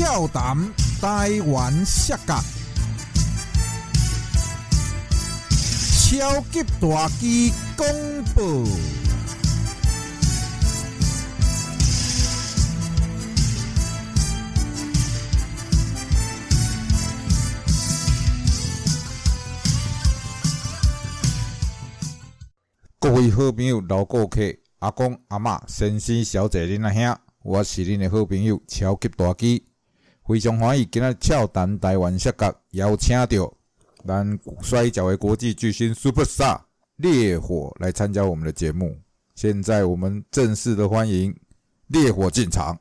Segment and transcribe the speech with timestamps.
[0.00, 0.56] 俏谈
[0.98, 2.42] 台湾摔角，
[5.50, 8.66] 超级大机公布。
[22.98, 24.40] 各位好朋友、老顾客、
[24.78, 29.66] 阿公、阿嬷、先生、小姐、恁阿兄，我是恁的好朋友超级大鸡，
[30.30, 33.52] 非常欢喜今仔俏谈台湾摔角邀请到
[34.06, 36.60] 咱摔跤的国际巨星 Super Star
[36.98, 38.96] 烈火来参加我们的节目。
[39.34, 41.34] 现在我们正式的欢迎
[41.88, 42.78] 烈火进场。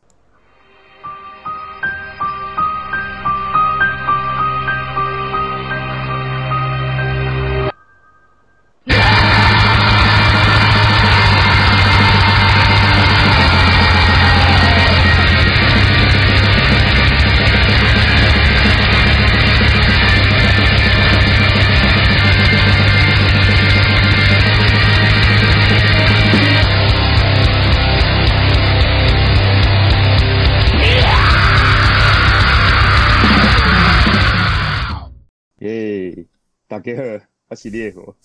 [36.80, 38.16] 大家好，我是烈火。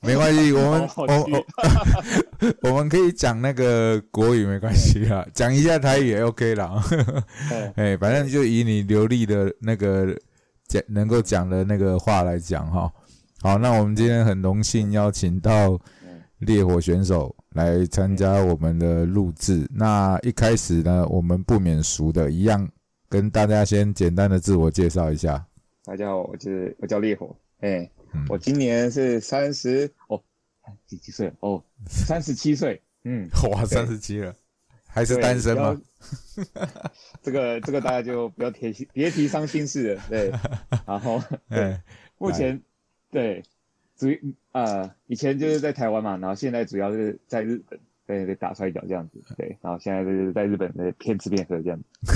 [0.00, 1.06] 没关系， 我们我
[2.62, 6.80] 我 我们可以讲那个国语没关系啦， 讲一下台语也 OK 啦。
[7.50, 10.16] 哎哎，反正就以你流利的那个
[10.68, 12.88] 讲能够讲的那个话来讲哈。
[13.40, 15.76] 好，那我们今天很荣幸邀请到
[16.38, 19.68] 烈火选手来参加我们的录制。
[19.74, 22.68] 那一开始呢，我们不免俗的一样，
[23.08, 25.44] 跟大家先简单的自我介绍一下。
[25.86, 27.36] 大家好，我就是我叫烈火。
[27.60, 30.22] 哎、嗯我今年是三十哦，
[30.86, 31.30] 几几岁？
[31.40, 32.80] 哦， 三十七岁。
[33.04, 34.34] 嗯，哇，三十七了，
[34.86, 35.78] 还是单身吗？？
[37.22, 40.02] 这个这个大家就不要提别提伤心事了。
[40.08, 40.32] 对，
[40.86, 41.84] 然后对，哎，
[42.16, 42.58] 目前
[43.10, 43.42] 对
[43.94, 44.06] 主
[44.52, 47.78] 呃以前就是在台湾嘛，然后现在主要是在日本。
[48.06, 52.12] 对对，打摔跤这样子，对，然后现在就是在日本的骗吃骗喝这样子。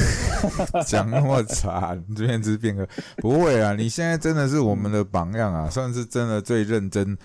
[0.86, 3.72] 讲那么惨，这边只是变个不会啊！
[3.72, 7.16] 你现在真的是我们的榜样啊，算是真的最认真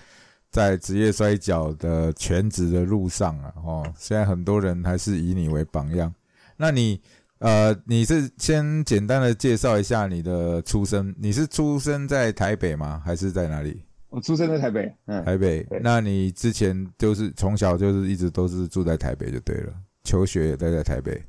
[0.50, 3.52] 在职业摔跤的全职的路上啊。
[3.56, 6.12] 哦，现在很多人还是以你为榜样。
[6.56, 7.00] 那你
[7.40, 13.02] 呃，你是先简单的介绍一下你的出生，你是出生在台北吗？
[13.04, 13.83] 还是在哪里？
[14.14, 15.66] 我出生在台北，嗯，台北。
[15.82, 21.20] 那你之前就是从小就是一直都是住在台北就对了，求学也待在台北。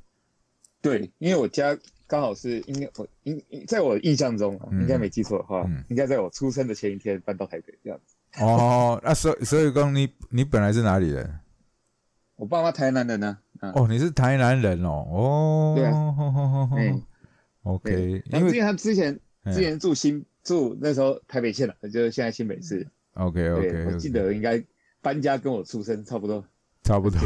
[0.81, 1.75] 对，因为我家
[2.05, 8.15] 刚好是应该我应在我印象中啊，嗯应该没记错的话，嗯应该在我出生的前一天搬到台北这样子。
[8.43, 11.39] 哦，那所以所以刚你你本来是哪里人？
[12.35, 15.07] 我爸妈台南人呢、啊，哦，你是台南人哦。
[15.09, 17.01] 哦，对啊吼吼吼吼嗯
[17.63, 22.87] ，OK，因为他之前嗯之前住新住那时候台北县了，就是现在新北市。
[23.15, 24.63] OK OK，我记得应该
[25.01, 26.41] 搬家跟我出生差不多。
[26.83, 27.19] 差不多。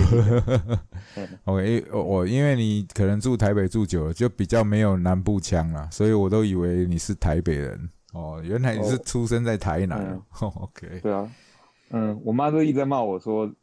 [1.43, 7.89] OK，我我因为你可能住台北住久了，就比较没有南部腔了，所以我都以为你是台北人。
[8.13, 9.01] 哦，原来你是哦。
[9.05, 9.99] 出生在台南。
[9.99, 10.21] 嗯。
[10.39, 10.53] 哦。
[10.61, 11.29] OK，对啊，
[11.89, 13.53] 嗯，我妈都一直在骂我说，呃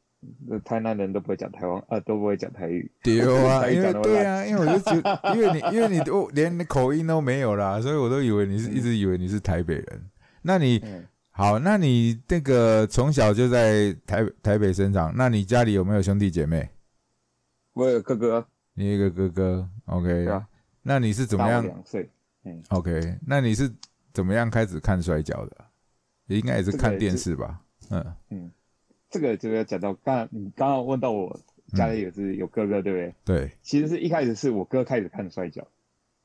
[0.65, 2.91] 台南人都不会讲台湾，啊，都不会讲台语。
[3.03, 10.11] 对啊， 因为对啊，因为我就觉得， 因为你因为你都连口音都没有啦，所以我都以为你是一直以为你是台北人。
[10.43, 16.69] 那你嗯，好，那你那个从小就在台台北生长，那你家里有没有兄弟姐妹？
[17.73, 20.47] 我有哥哥，你有一个哥哥，OK，啊，
[20.83, 22.09] 那你是怎么样两岁。
[22.45, 23.71] 嗯，？OK，那你是
[24.13, 25.57] 怎么样开始看摔跤的？
[26.27, 27.61] 也应该也是看电视吧？
[27.91, 28.51] 嗯，嗯，
[29.17, 31.41] 这个就要讲到刚你刚刚问到我
[31.75, 33.15] 家里也是有哥哥，对不对？
[33.25, 33.51] 对。
[33.63, 35.67] 其实是一开始是我哥开始看摔跤，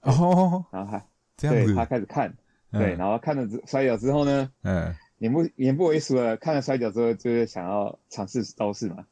[0.02, 1.06] 哦，然后他
[1.38, 2.34] 这样子对他，开始看，
[2.72, 9.06] 对，嗯然后看了之摔跤之后呢，嗯，眼不眼不为熟了，看了摔跤之后就是想要尝试招式嘛。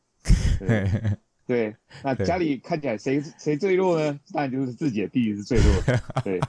[1.47, 4.19] 对， 那家里看起来谁谁最弱呢？
[4.33, 6.03] 当然就是自己的弟弟是最弱的。
[6.23, 6.39] 对，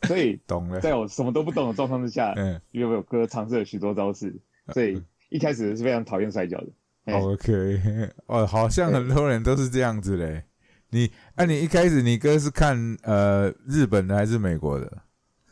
[0.06, 0.80] 所以懂了。
[0.80, 4.34] 在我什么都不懂的状况之下，嗯因为我哥尝试了许多招式，
[4.74, 6.66] 所以一开始是非常讨厌摔跤的。
[7.04, 7.80] 哎，OK，
[8.26, 10.44] 哦，好像很多人都是这样子嘞。
[10.90, 14.90] 你，那、你一开始你哥是看呃日本的还是美国的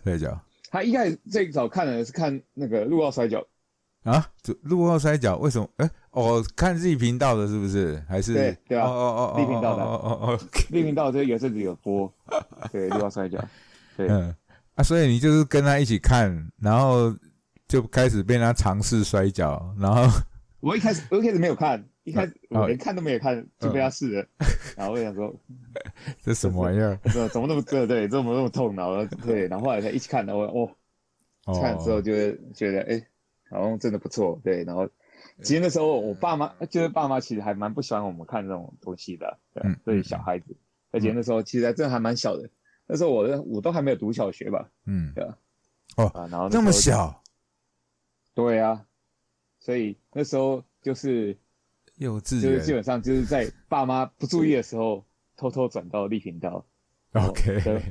[0.02, 0.38] 摔跤
[0.70, 3.46] 他一开始最早看的是看那个陆奥摔跤，
[4.02, 4.26] 啊？
[4.42, 5.68] 就陆奥摔跤为什么？
[5.76, 8.02] 哎、哦，看 Z 频道的是不是？
[8.08, 10.40] 还是对对啊哦哦哦 Z 频道的哦哦哦哦，
[10.70, 12.12] 立频道就有阵子有播，
[12.72, 13.42] 对陆奥摔跤，
[13.96, 14.34] 对，嗯
[14.74, 17.14] 啊，所以你就是跟他一起看，然后
[17.68, 20.02] 就开始被他尝试摔跤，然后
[20.60, 24.26] 我一开始我一开始没有看，一开始哦我连看都没有看就被他试了，
[24.76, 25.34] 然后我想说，
[26.22, 26.98] 这什么玩意儿？
[27.04, 28.74] 怎么怎么那么对对，怎么那么痛？
[28.76, 30.70] 然后对，然后后来才一起看，然后哦，
[31.46, 33.06] 哦看了之后就会觉得哎，
[33.50, 34.88] 好像真的不错，对，然后。
[35.42, 40.56] 其实那时候我爸妈就是爸妈，其实还蛮不喜欢我们看这种东西的，对，嗯对小孩子，
[40.92, 42.48] 而且那时候其实还真的还蛮小的，
[42.86, 45.36] 那时候我的我都还没有读小学吧，嗯，对吧，
[45.98, 47.22] 哦啊，然后那这么小，
[48.36, 48.84] 对啊，
[49.58, 51.34] 所以那时候就是
[51.96, 55.02] 幼稚就是基本上就是在爸妈不注意的时候，
[55.36, 56.62] 偷偷转到立频道，，
[57.16, 57.82] OK 对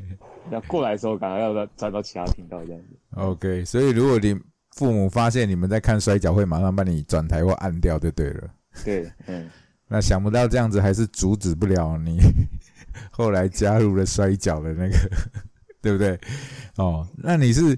[0.51, 2.95] 要过来的时候，赶快要转转到其他频道这样子。
[3.15, 4.39] OK，所以如果你
[4.75, 8.49] 父母发现你们在看摔跤，会马上把你转台或按掉就对了。
[8.83, 9.49] 对， 嗯，
[9.87, 12.19] 那想不到这样子还是阻止不了你
[13.09, 14.97] 后来加入了摔跤的那个，
[15.81, 16.19] 对不对？
[16.77, 17.75] 哦，那你是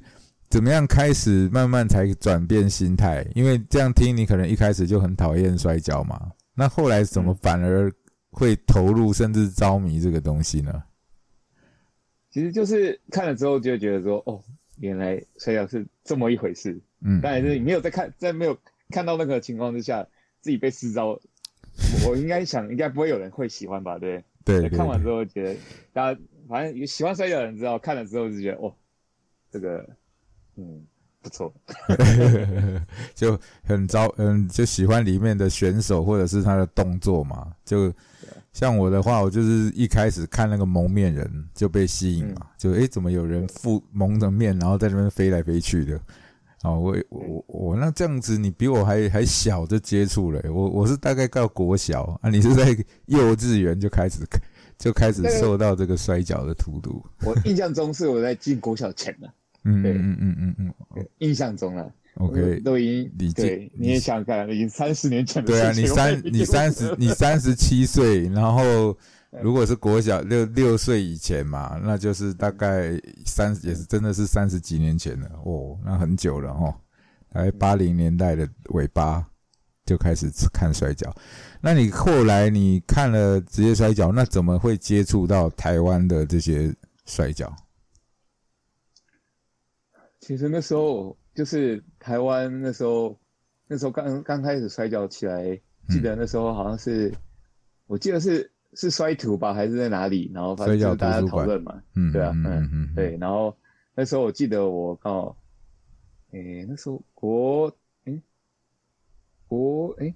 [0.50, 3.26] 怎么样开始慢慢才转变心态？
[3.36, 7.92] 因为这样听你可能一开始就很讨厌摔跤嘛，那后来怎么反而
[8.32, 10.84] 会投入甚至着迷这个东西呢？
[12.30, 14.42] 其实就是看了之后就会觉得说，哦，
[14.80, 16.80] 原来摔跤是这么一回事。
[17.02, 18.58] 嗯，当然是你没有在看，在没有
[18.90, 20.08] 看到那个情况之下，
[20.40, 21.20] 自己被施招，我
[22.08, 23.98] 我应该想，应该不会有人会喜欢吧？
[23.98, 24.24] 对不对。
[24.62, 25.56] 对对看完之后觉得，
[25.92, 28.74] 大家反正有喜欢摔跤的人知道，看了之后就觉得，哦，
[29.52, 29.90] 这个，
[30.58, 30.82] 嗯，
[31.22, 31.54] 不错。
[33.16, 37.54] 就很招，嗯，就喜欢里面的选手或者是他的动作嘛。
[37.64, 37.94] 就
[38.54, 46.00] 像我的话，我就是一开始看那个蒙面人就被吸引嘛，就诶、怎么有人覆蒙着面，然后在那边飞来飞去的。
[46.64, 52.76] 哦，我我我我那这样子，你比我还还小就接触了、我我是大概到国小啊，你是在
[53.06, 54.26] 幼稚园就开始
[54.76, 57.06] 就开始受到这个摔跤的荼毒。
[57.24, 59.32] 我印象中是我在进国小前的，
[59.64, 61.86] 嗯对嗯嗯嗯嗯对印象中啊。
[62.16, 68.92] ，OK，都已经理解对，你也想想看，已经三十年前的对啊，你三你三十你三十七岁，然后
[69.32, 76.74] 嗯如果是国小六六岁以前嘛，那就是大概三也是真的是三十几年前了哦，那很久了哦，
[77.32, 79.24] 大概八零年代的尾巴
[79.86, 81.14] 就开始看摔跤。
[81.62, 86.74] 那你后来你看了职业摔跤，那怎么会接触到台湾的这些
[87.06, 87.54] 摔跤？
[90.28, 93.18] 其实那时候就是台湾那时候，
[93.66, 95.58] 那时候刚刚开始摔跤起来，
[95.88, 97.10] 记得那时候好像是，
[97.86, 100.30] 我记得是是摔土吧，还是在哪里？
[100.34, 103.16] 然后反正就是大家讨论嘛，嗯，对啊，嗯嗯，嗯，对。
[103.22, 103.56] 然后
[103.96, 105.38] 那时候我记得我刚好，
[106.32, 108.22] 诶，那时候国，诶，
[109.48, 110.14] 国，诶，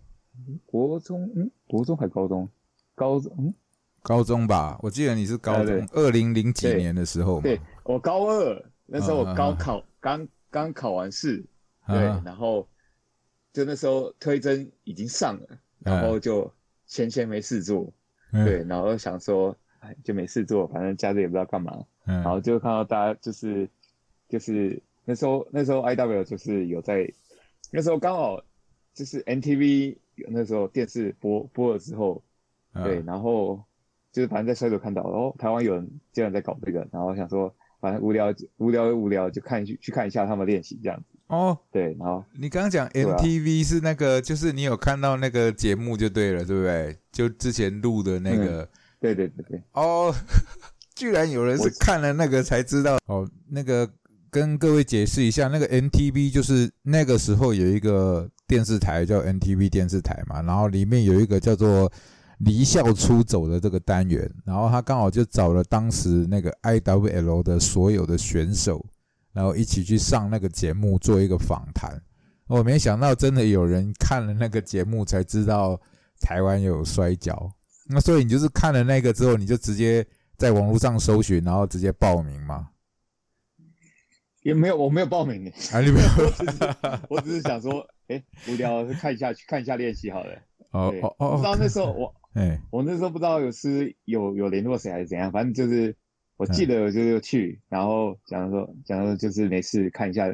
[0.65, 2.49] 国中，嗯，国中还高中，
[2.95, 3.53] 高中，嗯，
[4.01, 11.41] 高中吧，我记得你是高啊中，二零零几年的时候嘛，对我高二那时候我高考刚刚考完试，
[11.85, 11.95] 啊。
[11.95, 12.67] 对，然后
[13.53, 15.47] 就那时候推甄已经上了，
[15.85, 16.51] 嗯然后就
[16.85, 17.93] 闲闲没事做，
[18.33, 23.69] 嗯对，然后想说，哎，就没事做，反正假日也不知道干嘛，嗯然后就看到大家就是
[24.27, 27.09] 就是那时候那时候 I W 就是有在
[27.71, 28.43] 那时候刚好
[28.93, 29.97] 就是 N T V
[30.29, 32.23] 那时候电视播播了之后，
[32.73, 33.63] 嗯对，然后
[34.11, 42.91] 就是反正在摔手看到，哦，台湾有人竟然在搞这个，然后想说反正无聊无聊无聊就看去去看一下他们练习这样子，哦，对，然后你刚刚讲啊。
[42.93, 46.95] MTV 是那个，就是你有看到那个节目就对了，对不对？
[47.11, 50.13] 就之前录的那个、对对对对，哦，
[50.95, 52.99] 居然有人是看了那个才知道。
[53.07, 53.27] 哦。
[53.49, 53.89] 那个
[54.29, 61.91] 跟各位解释一下，那个 NTV 就是那个时候有一个电视台叫 NTV 电视台嘛，然后里面有一个叫做
[62.45, 68.85] 离校出走的这个单元，然后他刚好就找了当时那个 IWL 的所有的选手，
[69.33, 72.01] 然后一起去上那个节目做一个访谈。
[72.47, 75.79] 我没想到真的有人看了那个节目才知道
[76.19, 77.49] 台湾有摔跤，
[77.87, 80.05] 那所以你就是看了那个之后，你就直接
[80.37, 82.67] 在网络上搜寻，然后直接报名吗？
[84.41, 86.07] 也没有我没有报名的，啊，你没有？
[87.07, 90.33] 我只是想说，哎，无聊看一下去看一下练习好了，
[90.71, 95.95] 哦，哦哦不知道哦，那时候我哎，我那时候不知道有是有有联络谁还是怎样，反正就是
[96.37, 100.27] 我记得我就是去，然后讲说讲说就是没事看一下，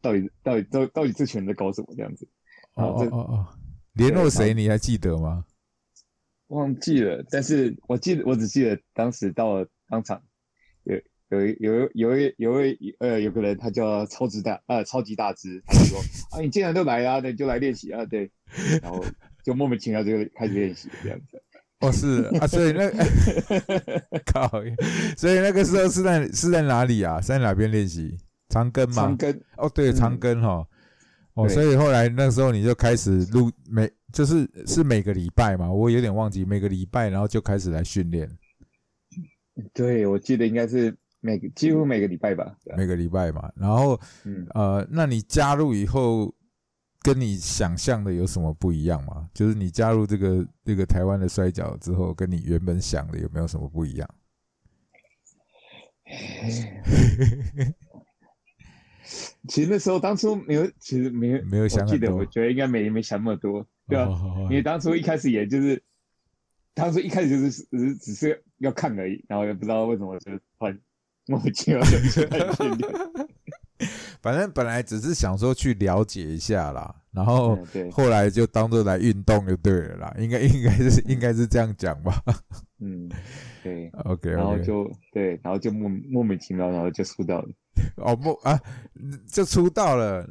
[0.00, 2.28] 到底到底到到底这群人在搞什么这样子，
[2.74, 3.48] 哦哦哦哦，
[3.94, 5.44] 联络谁你还记得吗？
[6.48, 10.22] 忘记了，但是我记得我只记得当时到了当场，
[10.84, 10.96] 有
[11.28, 15.98] 有一有一有一有一呃有个人他叫超级大呃超级大只，他就说
[16.32, 18.30] 啊你既然都来了、那你就来练习啊对，
[18.82, 19.04] 然后
[19.42, 21.42] 就莫名其妙就开始练习这样子。
[21.80, 22.90] 哦，是啊，所以那
[24.30, 24.50] 靠，
[25.16, 27.20] 所以那个时候是在是在哪里啊？
[27.20, 28.16] 是在哪边练习？
[28.50, 28.94] 长庚嘛？
[28.94, 30.66] 长庚哦，对，嗯长庚哈。
[31.34, 38.28] 哦，所以后来那时候你就开始录每就是是每个礼拜嘛，我有点忘记每个礼拜，然后就开始来训练，
[39.72, 42.54] 对，我记得应该是每个几乎每个礼拜吧。
[42.76, 43.50] 每个礼拜嘛。
[43.54, 46.34] 然后嗯，呃，那你加入以后，
[47.02, 49.28] 跟你想象的有什么不一样吗？
[49.32, 54.08] 就是你加入这个这个台湾的摔角之后，跟你原本想的有没有什么不一样？
[59.48, 65.82] 其实那时候当初没有，其实没有没有想我记得很多我觉得应该没没想那么多，对啊，哦因为当初一开始也就是，
[66.74, 70.78] 当初一开始就是只是只是要看而已，然后也不知道为什么就突然
[71.26, 72.92] 莫名其妙就去看训练。
[74.20, 77.58] 反正本来只是想说去了解一下啦，然后
[77.90, 82.22] 后来就当做来运动就对了啦，应该应该是应该是这样讲吧
[82.80, 83.08] 嗯，
[83.62, 87.48] 对，？OK 然后就对，然后就莫莫名其妙，然后就出道了。
[87.96, 88.60] 哦莫啊，
[89.30, 90.26] 就出道了。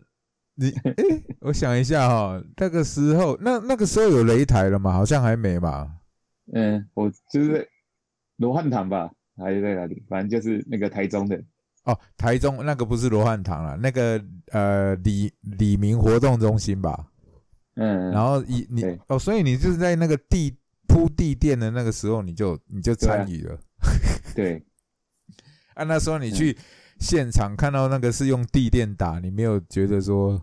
[0.56, 4.92] 你 诶，我想一下哈、那个时候那那个时候有擂台了吗？
[4.92, 5.90] 好像还没嘛。
[6.54, 7.66] 嗯，我就是
[8.38, 10.04] 罗汉堂吧，还是在哪里？
[10.10, 11.42] 反正就是那个台中的。
[11.90, 17.08] 哦，台中那个不是罗汉堂了，那个呃李李明活动中心吧。
[17.76, 20.56] 嗯，然后你你哦，所以你就是在那个地
[20.88, 23.58] 铺地垫的那个时候，你就你就参与了。
[24.36, 24.64] 对，
[25.74, 26.58] 啊，那时候你去
[27.00, 30.42] 现场看到那个是用地垫打，你没有觉得说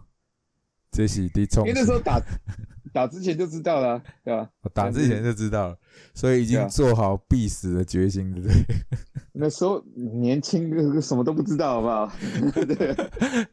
[0.96, 1.78] 这是地冲因为？
[1.80, 2.18] 那时候打
[2.92, 4.48] 打之前就知道了啊，对吧？
[4.62, 5.76] 我打之前就知道了，
[6.14, 8.54] 所以已经做好必死的决心，对不对？
[9.38, 10.70] 那时候年轻，
[11.02, 12.10] 什么都不知道，好不好？
[12.64, 12.94] 对，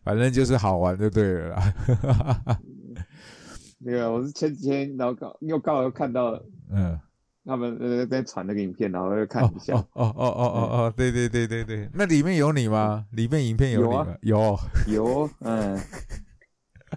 [0.04, 1.74] 反正就是好玩就对了啦。
[3.84, 6.98] 对啊，我是前几天，然后刚又刚好又看到嗯，
[7.44, 13.06] 他们呃在传那个影片，然后又看哦一下，哦哦哦哦哦哦，对对对对对，那里面有你吗？
[13.12, 14.08] 里面影片有你吗？
[14.22, 14.58] 有，
[14.88, 15.78] 有，嗯，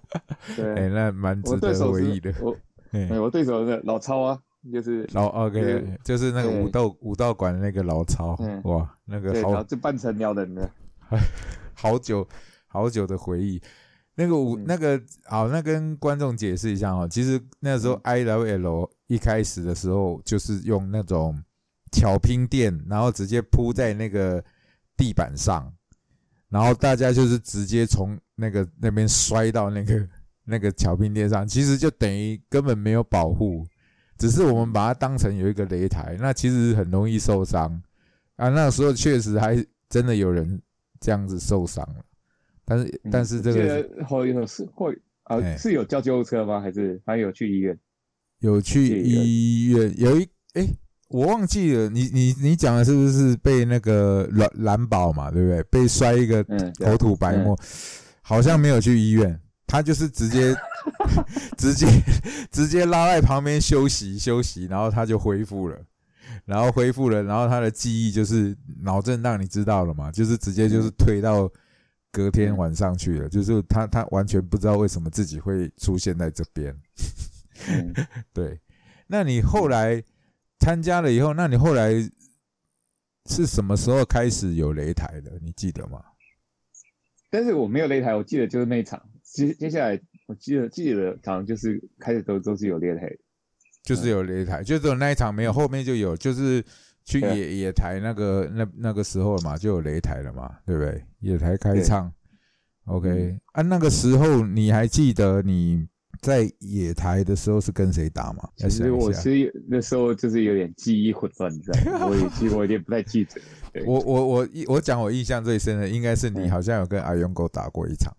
[0.57, 2.45] 对，哎，那蛮值得回忆的是。
[2.45, 2.57] 我，
[2.93, 4.39] 哎哎，我对手是老超啊，
[4.73, 10.71] 就是老 OK，对就是那个武道武道馆的那个老曹嗯，哇，那个好就半成鸟人的，
[11.75, 12.27] 好久
[12.67, 13.61] 好久的回忆。
[14.19, 17.07] 那个武嗯那个好，那跟观众解释一下哦。
[17.07, 21.39] 其实那时候嗯 I L L 一开始的时候，就是用那种
[21.93, 24.43] 巧拼垫，然后直接铺在那个
[24.97, 25.71] 地板上，
[26.57, 30.09] 然后大家就是直接从那个那边摔到那个
[30.43, 33.63] 那个桥拼垫上，其实就等于根本没有保护，
[34.17, 37.83] 只是我们把它当成有一个擂台，那其实很容易受伤
[38.37, 38.49] 啊。
[38.49, 40.59] 那时候确实还真的有人
[40.99, 42.03] 这样子受伤了，
[42.65, 46.59] 但是嗯但是这个得后有是会啊哎是有叫救护车吗？
[46.63, 47.79] 还是还有去医院？
[48.39, 50.67] 有去医院有一诶，
[51.09, 55.63] 我忘记了，你你你讲的是不是被那个蓝蓝宝嘛，对不对？
[55.65, 56.45] 被摔一个
[56.85, 57.59] 口吐白沫，
[58.23, 60.55] 好像没有去医院，他就是直接
[61.57, 61.87] 直接
[62.51, 65.79] 直接拉在旁边休息休息，然后他就恢复了。
[66.45, 70.13] 然后恢复了，然后他的记忆就是脑震荡，你知道了嘛？
[70.13, 71.51] 就是直接就是推到
[72.13, 76.73] 隔天晚上去了，就是他他完全不知道为什么自己会出现在这边。
[77.69, 77.93] 嗯
[78.33, 78.61] 对，
[79.09, 80.01] 那你后来
[80.67, 81.93] 参加了以后，那你后来
[83.27, 85.31] 是什么时候开始有擂台的？
[85.41, 86.03] 你记得吗？
[87.31, 89.01] 但是我没有擂台，我记得就是那一场。
[89.23, 89.97] 接接下来
[90.27, 93.09] 我记得记得好像就是开始都都是有擂台。
[93.85, 96.65] 就是有擂台，就只有那一场没有，后面就有，就是
[97.05, 101.01] 去野野台那个那那个时候嘛，就有擂台了嘛，对不对？
[101.21, 102.13] 野台开唱
[102.87, 105.87] ，OK 嗯啊，那个时候你还记得你
[106.27, 108.49] 在野台的时候是跟谁打吗？
[108.59, 109.13] 要其实我。
[109.13, 112.07] 是那时候就是有点记忆混乱，你知道吗？
[112.11, 113.41] 我也其实我有点不太记得。
[113.87, 118.13] 我我我我讲我印象最深的应该是你嗯好像有跟阿勇狗打过一场，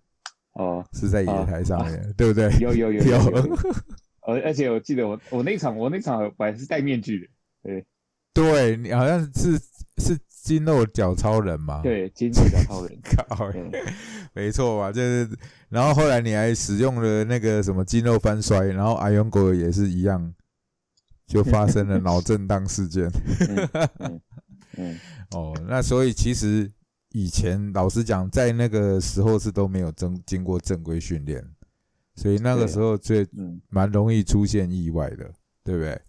[0.54, 2.50] 哦，是在野啊台上面，对不对？
[2.62, 3.58] 有有有有有，
[4.26, 7.28] 而而且我记得我我那场我那场我还是戴面具的，
[7.64, 7.86] 对
[8.34, 9.58] 对你好像是
[9.98, 13.84] 是筋肉脚超人嘛？，对，筋肉脚超人， 靠，对
[14.34, 14.92] 没错吧？
[14.94, 15.30] 就是，
[15.68, 20.34] 然后后来你还使用了那个什么筋肉翻摔，然后阿勇狗也是一样，
[21.27, 23.10] 就发生了脑震荡事件。
[23.50, 24.22] 嗯嗯
[24.77, 25.00] 嗯，
[25.36, 26.72] 哦，那所以其实
[27.12, 31.44] 以前老实讲，在那个时候是都没有正经过正规训练，
[32.16, 35.30] 所以那个时候最嗯蛮容易出现意外的，
[35.66, 36.00] 对不对？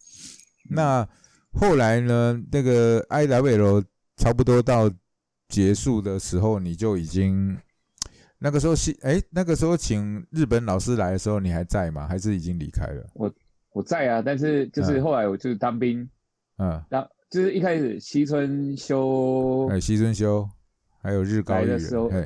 [0.71, 1.09] 那
[1.54, 2.40] 后来呢？
[2.52, 3.83] 那个 I W L
[4.18, 4.90] 差不多到
[5.48, 7.56] 结束的时候，你就已经
[8.38, 12.06] 那个时候是哎，那个时候请日本老师来的时候，你还在吗？
[12.06, 13.06] 还是已经离开了？
[13.14, 13.32] 我
[13.72, 16.06] 我在啊，但是就是嗯后来我就是当兵，
[16.58, 20.48] 嗯，当就是一开始西村修哎，西村修，
[21.00, 22.22] 还有日高的时候人，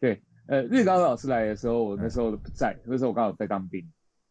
[0.00, 3.82] 哎，呃，日高老师来的时候，我那时候不在，那时候我刚好在当兵。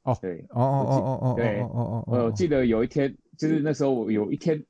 [0.04, 4.62] 哦，对，哦哦哦哦哦，对哦哦哦，我记得有一天，就是那时候我有一天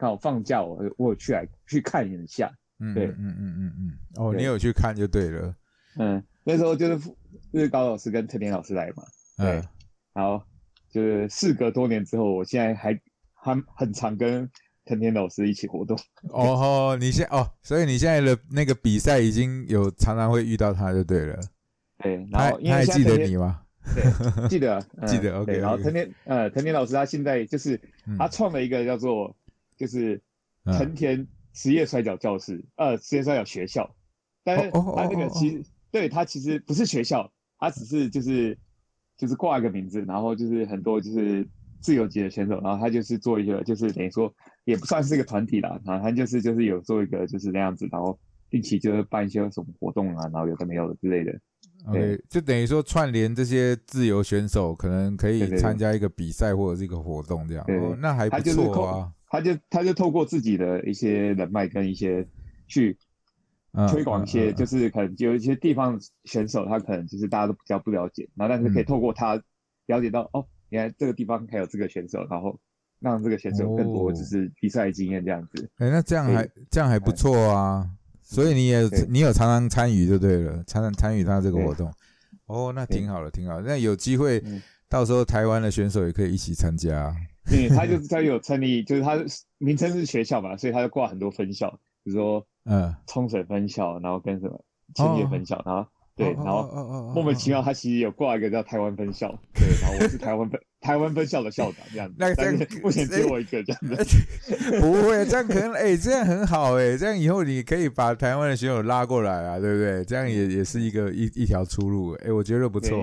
[0.00, 2.50] 刚好放假，我我有去来去看一下。
[2.78, 3.08] 嗯，对。
[3.08, 3.72] 嗯嗯嗯嗯。
[3.78, 5.54] 嗯，哦，你有去看就对了，
[5.98, 7.10] 嗯，那时候就是
[7.52, 9.02] 日高老师跟陈田老师来嘛。
[9.36, 9.68] 对嗯，
[10.14, 10.42] 然后
[10.90, 12.98] 就是事隔多年之后，我现在还
[13.34, 14.50] 还很常跟
[14.86, 15.98] 陈田老师一起活动。
[16.30, 21.38] 哦吼，你现哦，所以你现在的那个比赛已经有常常会遇到他就对了，
[21.98, 23.60] 对，然他后因他还记得你吗？
[23.94, 25.04] 对，记得，嗯。
[25.06, 28.16] 记得，OK，然后藤田呃藤田老师他现在就是嗯。
[28.16, 29.36] 他创了一个叫做
[29.80, 30.20] 就是
[30.64, 33.90] 嗯藤田职业摔跤教室，呃职业摔跤学校，
[34.44, 38.56] 但是他那哦哦个其实对他其实不是学校，他只是就是
[39.16, 41.48] 就是挂一个名字，然后就是很多就是
[41.80, 44.30] 自由级的选手，然后他就是做一个就是等于说
[44.64, 48.18] 也不算是一个团体啦，然后他就是就是有做一个就是那样子，然后
[48.50, 51.32] 定期就是办一些什么活动啊，然后有的没有的之类的。
[51.86, 57.64] OK，就等于说串联这些自由选手，可能可以对对对参加一个比赛或者是一个活动这样。
[57.66, 59.10] 对对哦，那还不他就是错啊。
[59.30, 62.26] 他就他就透过自己的一些人脉跟一些
[62.66, 62.98] 去
[63.72, 69.40] 嗯推广一些，就是可能有一些地方选手，他可能就是大家都比较不了解，然后但是可以嗯透过他
[69.86, 72.58] 了解到，哦，原来这个地方还有这个选手，然后
[72.98, 75.70] 让这个选手有更多哦就是比赛经验这样子。
[75.78, 77.88] 哎、那这样还这样还不错啊。
[78.22, 81.92] 所以你也你有常常参与就对了，常常参与他这个活动。
[82.46, 83.62] 哦，那挺好的，挺好的。
[83.62, 87.14] 那有机会嗯到时候台湾的选手也可以一起参加。
[87.48, 89.18] 对，他就是他有成立，就是他
[89.58, 91.70] 名称是学校嘛，所以他就挂很多分校，
[92.04, 110.04] 比如说嗯，冲水分校，然后跟什么千叶分校，然后对，哦然后莫名其妙，他其实有挂一个叫台湾分校，对，然后我是台湾分台湾分校的校长这样子，那这样目前只有我一个这样子，不会，这样可能哎、这样很好哎、这样以后你可以把台湾的选手拉过来啊，对不对？
[110.04, 112.98] 这样也也是一个一一条出路，哎、我觉得不错。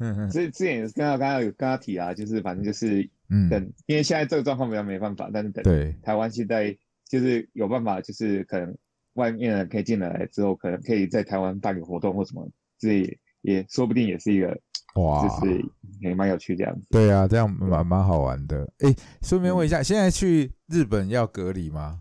[0.00, 6.76] 嗯嗯之之前也是跟他刚刚有跟他提啊，就是反正就是嗯，等，因为现在这个状况比较没办法，但是等对，台湾现在
[7.08, 8.76] 就是有办法，就是可能
[9.14, 14.58] 外面可以进来之后，可能可以在台湾办个活动或什么，这也也说不定也是一个，
[14.96, 15.64] 哇，就是
[16.00, 16.86] 也蛮有趣这样子。
[16.90, 18.62] 对啊，这样蛮蛮好玩的。
[18.78, 22.00] 哎、顺便问一下，现在去日本要隔离吗？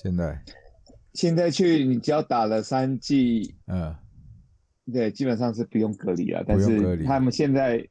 [0.00, 0.40] 现在，
[1.14, 3.92] 现在去你只要打了三剂，嗯，
[4.92, 6.44] 对，基本上是不用隔离了。
[6.46, 7.84] 但是他们现在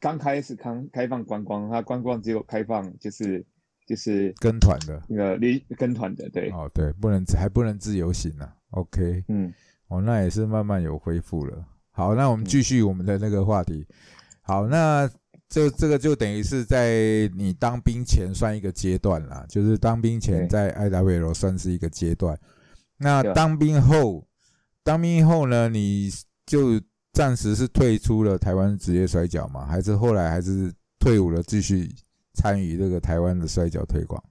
[0.00, 3.44] 刚开始开开放观光，它观光只有开放就是
[3.86, 5.02] 就是跟团的。
[5.08, 8.54] 那个离跟团的，对，哦，对，不能还不能自由行啊。
[8.70, 9.52] OK，嗯，
[9.88, 11.64] 哦，那也是慢慢有恢复了。
[11.90, 13.86] 好，那我们继续我们的那个话题。
[14.42, 15.10] 好，那
[15.48, 22.38] 这这个就等于是在你当兵前算一个阶段啦，就是当兵前对在 IWL 算是一个阶段。
[22.98, 24.26] 那当兵后，
[24.82, 26.10] 当兵后呢，你
[26.44, 26.80] 就
[27.18, 29.66] 暂时是退出了台湾职业摔角吗？
[29.66, 31.92] 还是后来还是退伍了，继续
[32.34, 34.22] 参与这个台湾的摔角推广？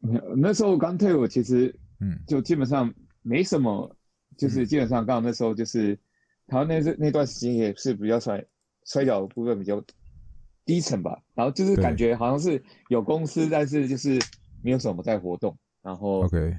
[0.00, 2.18] 没有那时候刚退伍，其实嗯。
[2.26, 3.96] 就基本上没什么，
[4.36, 4.66] 就是嗯。
[4.66, 5.94] 基本上刚好那时候就是
[6.48, 8.44] 台湾那那那段时间也是比较摔
[8.84, 9.80] 摔跤的部分比较
[10.64, 14.18] 低沉吧，然后就是感觉好像是有公司，但是就是
[14.64, 16.56] 没有什么在活动，然后，OK，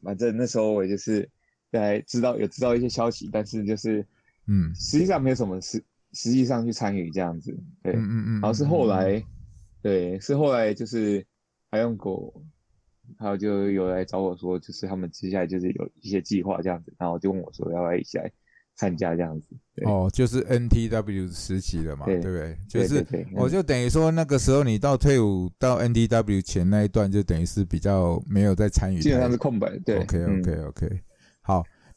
[0.00, 1.28] 反正那时候我就是
[1.72, 4.06] 在知道有知道一些消息，但是就是
[4.46, 4.72] 嗯。
[4.74, 5.82] 实际上没有什么实
[6.12, 9.24] 实际上去参与这样子，对，嗯嗯嗯，然后是后来，
[9.80, 11.24] 对，是后来就是
[11.70, 12.32] 还用狗，
[13.18, 18.30] 还有就有来找我说，就是他们接下来就是有一些计划这样子，然后就问我说要不要一起来
[18.74, 22.56] 参加这样子，对，哦，就是 NTW 时期了嘛，对对不对？
[22.68, 28.98] 就是我就等于说那个时候你到退伍到 NTW 前那一段，就等于是比较没有在参与。
[29.00, 30.40] 基本上是空白，对 OK 嗯。
[30.40, 31.11] OK OK，好，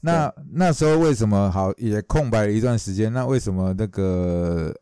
[0.05, 3.11] 那那时候为什么好也空白了一段时间？
[3.11, 4.73] 那为什么那个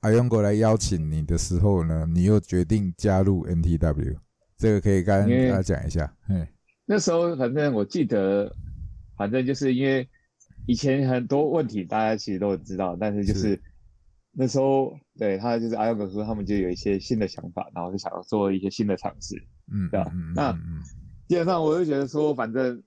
[0.00, 4.16] 阿勇哥来邀请你的时候呢，你又决定加入 NTW？
[4.56, 6.12] 这个可以跟大家讲一下。
[6.28, 6.46] 嗯
[6.84, 8.50] 那时候反正我记得，
[9.16, 10.08] 反正就是因为
[10.66, 13.62] 以前很多问题大家其实都知道，但是就是是
[14.32, 19.34] 那时候对他就是阿勇哥说他们就有一些新的想法，然后就想要做一些新的尝试。
[19.70, 20.52] 嗯，对吧那
[21.28, 22.82] 基本上我就觉得说，反正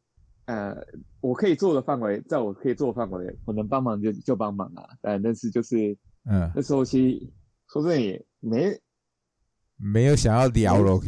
[0.51, 0.75] 呃，
[1.21, 4.83] 我可以做的范围，在我可以做的范围，我能帮忙就就帮忙啊。
[5.01, 7.27] 但但是就是嗯，那时候其实
[7.71, 8.77] 说真的也没
[9.77, 10.99] 没有想要聊没了，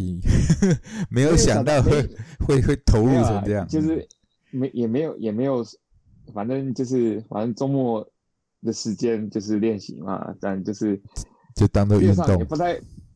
[1.11, 1.91] 没有想到会
[2.39, 4.07] 会会投入成这样，就是
[4.51, 5.63] 没也没有也没有，
[6.33, 8.07] 反正就是反正周末
[8.61, 10.99] 的时间就是练习嘛，但就是
[11.55, 12.45] 就当做运动也。
[12.45, 12.73] 不太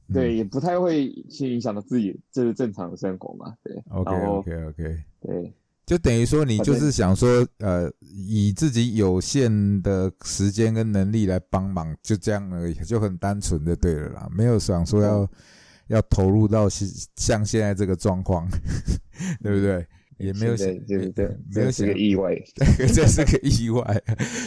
[0.10, 3.76] 嗯对，也不太会去影响到自己这是正常的生活嘛，对。
[3.90, 5.54] ，OK OK OK 对，
[5.88, 15.28] 就等于说你就是想说，呃，以自己有限的时间跟能力来帮忙，就这样而已，就很单纯的对了啦，没有想说要
[15.88, 16.68] 要投入到
[17.16, 18.46] 像现在这个状况，
[19.42, 19.88] 对不对？
[20.18, 22.36] 也没有对对对，没有是个意外，
[22.94, 24.04] 这是个意外，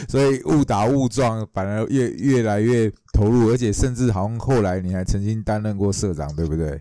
[0.07, 6.79] 所以误打误撞，反而越越来越投入，而且甚至好像后来你还曾经担任过社长，对不对？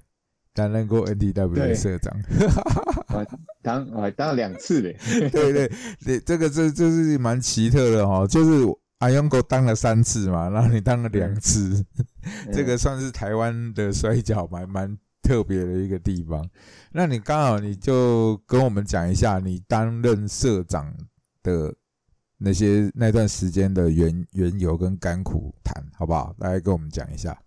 [0.55, 2.15] 担任过 NTW 的社长，
[3.09, 3.27] 我
[3.63, 4.97] 当我还当了两次嘞，
[5.31, 5.71] 对对
[6.05, 8.67] 对，这个这这是蛮奇特的哈，就是
[8.99, 11.85] 阿勇哥当了三次嘛，然后你当了两次，
[12.53, 14.99] 这个算是台湾的摔跤蛮蛮。
[15.23, 16.45] 特别的一个地方，
[16.91, 20.93] 那你刚好你就跟我们讲一下你担任社长
[21.43, 21.73] 的
[22.39, 26.35] 那些那段时间的缘缘由跟甘苦谈，好不好？
[26.39, 27.39] 来跟我们讲一下。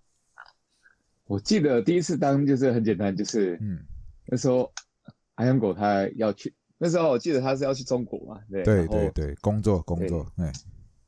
[1.26, 3.80] 我记得第一次当就是很简单，就是嗯，
[4.28, 4.72] 那时候
[5.36, 10.52] 阿阳狗他要去，那时候我记得他是要去中国嘛，对对对对，工作工作，哎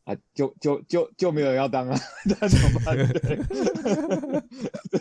[0.06, 2.00] 啊，就就就就没有人要当啊，
[2.40, 2.96] 那怎么办？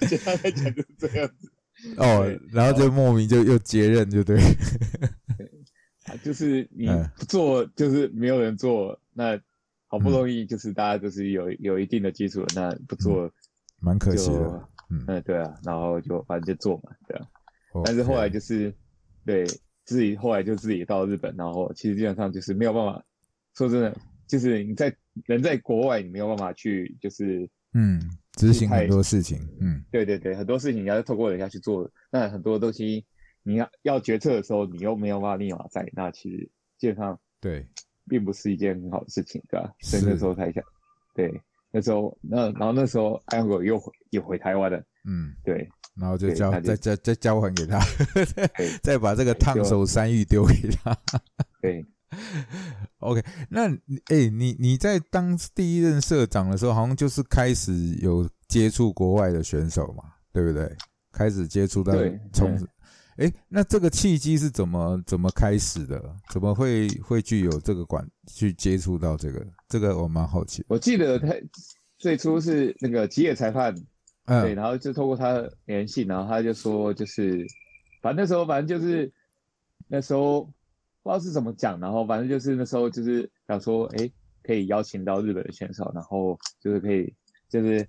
[0.09, 1.53] 简单来讲就是这样子。
[1.99, 4.39] 哦，然后就莫名就又接任，就对。
[6.07, 6.87] 啊，就是你
[7.19, 8.99] 不做，就是没有人做。
[9.13, 9.39] 那
[9.87, 13.31] 好不容易就是大家就是有有一定的基础，那不做，
[13.81, 14.69] 蛮可惜的。
[14.91, 17.27] 嗯，对啊，然后就反正就做嘛，对啊。
[17.85, 18.75] 但是后来就是，
[19.25, 19.45] 对
[19.85, 23.05] 自己后来就自己到日本，然后其实基本上就是没有办法。
[23.55, 24.95] 说真的，就是你在
[25.27, 28.01] 人在国外，你没有办法去，就是嗯。
[28.37, 33.07] 执行很多事情，嗯，对对对，很多事情你要透过人家去做，那很多东西
[33.45, 37.65] 你要要决策的时候，你又没有办法立马在，那其实基本上对，
[38.09, 39.73] 并不是一件很好的事情，对吧？
[39.79, 40.65] 所以那时候才想，
[41.15, 41.33] 对，
[41.75, 47.81] 那时候那然后那时候安狗又回又回台湾了，嗯，对，然后就交再再再交还给他，
[48.81, 50.97] 再把这个烫手山芋丢给他，
[51.61, 51.85] 对。
[53.01, 53.69] OK，那
[54.07, 60.73] 哎，你你在当第一任社长的时候，好像就是开始有接触国外的选手嘛，对不对？
[61.11, 61.93] 开始接触到
[62.33, 62.57] 从，
[63.17, 66.03] 哎，那这个契机是怎么怎么开始的？
[66.33, 69.47] 怎么会会具有这个管去接触到这个？
[69.69, 70.65] 这个我蛮好奇。
[70.69, 71.35] 我记得他
[71.99, 73.75] 最初是那个吉野裁判，
[74.27, 77.47] 对，然后就透过他联系，然后他就说，就是
[78.03, 79.13] 反正那时候反正就是
[79.89, 80.53] 那时候。
[81.03, 84.11] 不知道是怎么讲，然后反正就是那时候就是想说，哎，
[84.43, 87.13] 可以邀请到日本的选手，然后就是可以，
[87.51, 87.87] 就是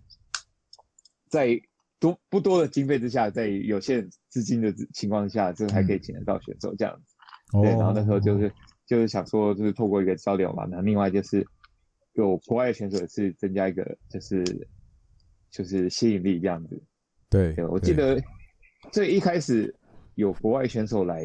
[1.29, 1.57] 在
[1.97, 7.15] 多不多的经费之下，在有限资金的情况下，就还可以请得到选手这样子。
[7.61, 8.51] 对，然后那时候就是
[8.85, 11.47] 就是想说，就是透过一个交流嘛，那另外就是
[12.15, 14.43] 有国外的选手也是增加一个就是
[15.49, 16.83] 就是吸引力这样子。
[17.29, 18.21] 对，我记得
[18.91, 19.73] 最一开始
[20.15, 21.23] 有国外选手来。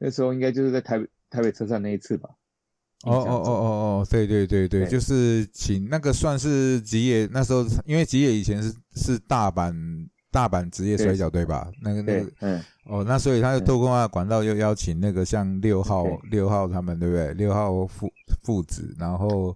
[0.00, 2.30] 那时候应该就是在台北台北车站那一次吧。
[3.04, 3.66] 哦哦哦哦
[4.00, 9.72] 哦，对对对对，就是请那个算是吉野那时候，因为吉野以前是是大阪
[10.30, 11.70] 大阪职业摔跤对吧？
[11.82, 12.62] 那个那个嗯。
[12.84, 17.34] 哦，那所以他就透过那管道又邀请那个像六号六号他们对不对？
[17.34, 18.10] 六号父
[18.42, 19.54] 父子，然后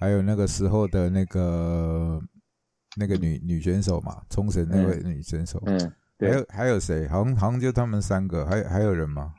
[0.00, 2.20] 还有那个时候的那个
[2.96, 7.06] 那个女女选手嘛，冲绳那位女选手，嗯，还有还有谁？
[7.06, 9.32] 好像好像就他们三个，还还有人吗？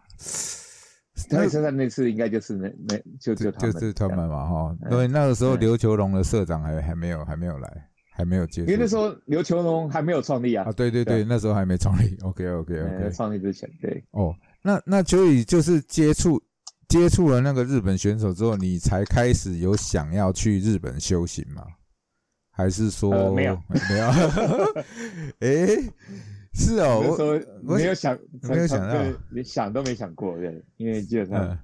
[1.29, 7.88] 那身上那次应该就是那那就就就是他们嘛哈，因为那个时候刘球龙的社长还还没有还没有来，
[8.19, 10.65] 还没有接，因为那时候刘球龙还没有创立啊。
[10.65, 12.17] 啊，对对对，那时候还没创立。
[12.21, 14.03] OK OK OK，创立之前对。
[14.11, 16.37] 哦，那那所以就是接触
[16.89, 21.63] 接触了那个日本选手之后，你才开始有想要去日本修行吗？
[22.51, 23.57] 还是说没有
[23.89, 24.07] 没有？
[25.39, 25.81] 哎。
[26.51, 27.15] 是哦，
[27.63, 31.57] 我没有想，没有想到，连想都没想过，对，因为基本上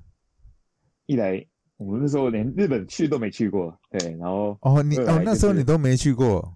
[1.08, 1.46] 一来，
[1.78, 6.54] 我们那时候连日本去都没去过，对，然后哦，你哦那时候你都没去过，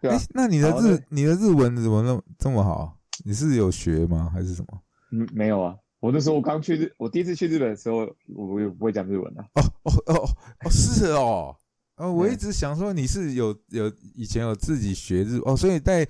[0.00, 2.96] 对啊，那你的日你的日文怎么那么这么好？
[3.24, 4.30] 你是有学吗？
[4.32, 4.80] 还是什么？
[5.12, 7.98] 嗯，没有啊，我那时候我刚去日，我第一次去日本的时候，
[8.34, 9.44] 我我不会讲日文啊。
[9.54, 10.28] 哦哦哦
[10.64, 11.56] 哦，是哦，
[11.96, 16.06] 哦，我一直想说你是有有以前有自己学日哦，所以在。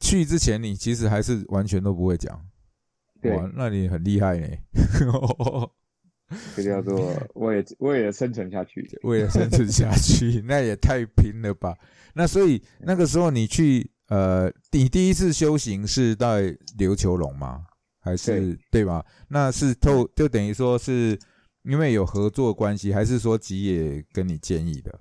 [0.00, 2.40] 去之前，你其实还是完全都不会讲，
[3.20, 4.46] 对哇，那你很厉害呢。
[6.56, 11.76] 这叫做为为了生存下去，为了生存下去，那也太拼了吧？
[12.14, 17.64] 那所以那个时候你去，呃，你第一次修行是在琉球龙吗？
[18.00, 19.04] 还是对吧？
[19.28, 21.18] 那是透，就等于说是
[21.64, 24.98] 因为有合作关系，还是说吉野跟你建议的？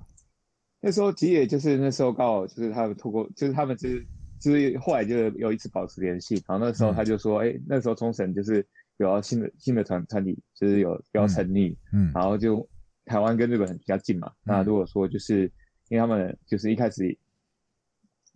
[0.81, 4.05] 那时候吉野就是那时候刚好就是他们透过，就是他们是。
[4.39, 8.63] 就是后来就有一次保持联系，然后那时候他就说，哎，那时候冲绳就是
[8.97, 12.11] 有要新的新的团团体，就是有比较成立，嗯。
[12.13, 12.67] 然后就
[13.05, 15.43] 台湾跟日本比较近嘛，那如果说就是
[15.89, 17.17] 因为他们就是一开始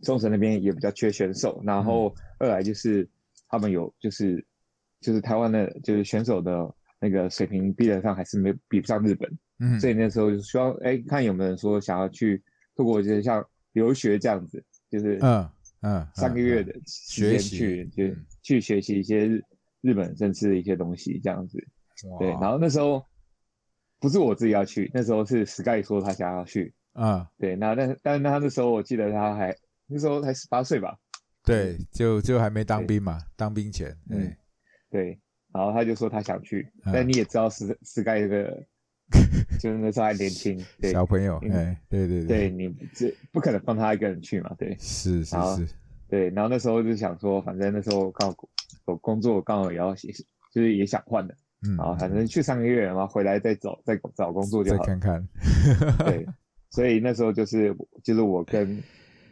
[0.03, 3.07] 冲绳那边也比较缺选手，然后二来就是
[3.47, 4.45] 他们有就是
[4.99, 12.41] 就是台湾的就是选手的那个水平比得上还是没比不上日本，嗯，所以那时候就希望哎看有没有人说想要去
[12.75, 13.43] 透过就是像
[13.73, 15.49] 留学这样子，就是嗯
[15.81, 18.25] 嗯三个月的时间学习去就嗯。
[18.43, 19.39] 去学习一些
[19.81, 21.57] 日日本认识的一些东西这样子。
[22.19, 23.05] 对，然后那时候
[23.99, 26.73] 不是我自己要去，那时候是 Sky 说他想要去。
[26.93, 29.55] 啊，对，那但但他那时候我记得他还
[29.87, 30.97] 那时候才十八岁吧。
[31.43, 34.35] 对，就就还没当兵嘛，当兵前，嗯
[34.89, 35.19] 对，对，
[35.53, 38.63] 然后他就说他想去，嗯但你也知道 Sky 个
[39.59, 45.67] 就是那时候还年轻，对小朋友，嗯哎，对对对，你这不可能放他一个人去嘛，对是是好是，
[46.09, 48.35] 对，然后那时候就想说，反正那时候刚
[48.85, 51.35] 好有工作，刚好也要就是也想换的，
[51.67, 54.87] 嗯，啊反正去三个月，然后回来再找再找工作就再好了。
[54.87, 54.99] 看。
[54.99, 55.27] 看，
[56.05, 56.25] 对，
[56.69, 58.81] 所以那时候就是就是我跟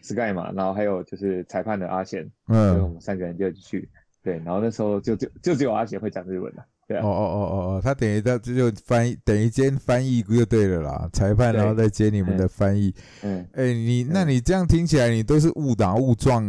[0.01, 2.69] Sky 嘛，然后还有就是裁判的阿贤，嗯。
[2.69, 3.89] 所以我嗯，们三个人就去。
[4.21, 6.65] 对，然后那时候就就就只有阿贤会讲日文了。
[6.85, 16.43] 对啊，哦哦哦哦哦，他等于他这就翻译，等于兼翻译就对了啦，裁判然后再接你们的翻译，嗯，哎，你那你这样听起来，你都是误打误撞，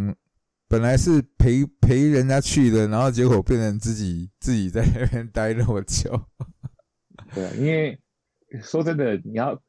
[0.70, 6.08] 本来是陪陪人家去的，然后结果变成自己自己在那边待那么久，
[7.34, 7.98] 对啊，因为
[8.62, 9.60] 说真的，你要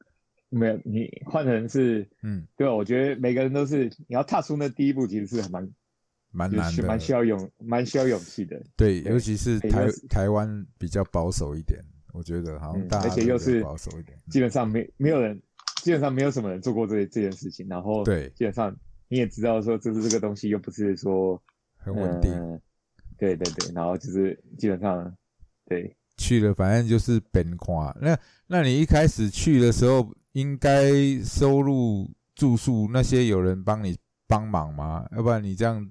[0.50, 2.76] 没有你换成是，嗯，对吧？
[2.76, 5.68] 我觉得每个人都是你要踏出那第一步，其实是蛮
[6.30, 8.62] 蛮难的，蛮需要勇蛮需要勇气的。
[8.78, 11.84] 对，对尤其是台台湾比较保守一点，
[12.14, 15.42] 我觉得好像嗯大家而且又是保守一点，基本上没没有人，
[15.82, 17.68] 基本上没有什么人做过这这件事情。
[17.68, 18.76] 然后对基本上
[19.12, 21.39] 你也知道说，就是这个东西又不是说
[21.76, 22.32] 很稳定。
[22.32, 22.60] 嗯
[23.17, 25.15] 对对对，然后就是基本上
[25.67, 27.95] 对去了，反正就是本花。
[28.02, 30.89] 那那你一开始去的时候，应该
[31.24, 33.95] 收入、住宿那些有人帮你
[34.28, 35.06] 帮忙吗？
[35.15, 35.88] 要不然你这样，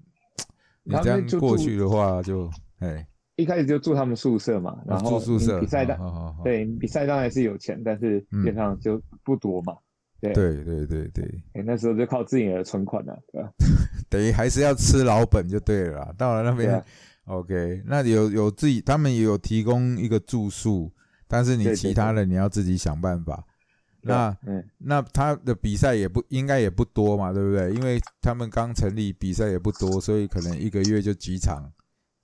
[0.82, 3.06] 你这样过去的话就，哎，
[3.36, 9.76] 一开始就住他们宿舍嘛，然后住宿舍，比赛当对比赛当然是有钱，但是嗯基本上就不多嘛。
[10.20, 13.50] 对对对对那时候就靠自己的存款了，对吧？
[14.10, 16.14] 等于还是要吃老本就对了啦。
[16.18, 16.84] 到了那边、啊
[17.24, 20.92] o k 那有有自己，他们也有提供一个住宿，
[21.28, 23.46] 但是你其他的你要自己想办法。
[24.02, 27.70] 那嗯，那他的比赛也不应该也不多嘛，对不对？
[27.72, 31.70] 因为他们刚成立，比赛也不多，所以可能一个月就几场，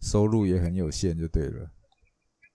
[0.01, 1.71] 收入也很有限，就对了。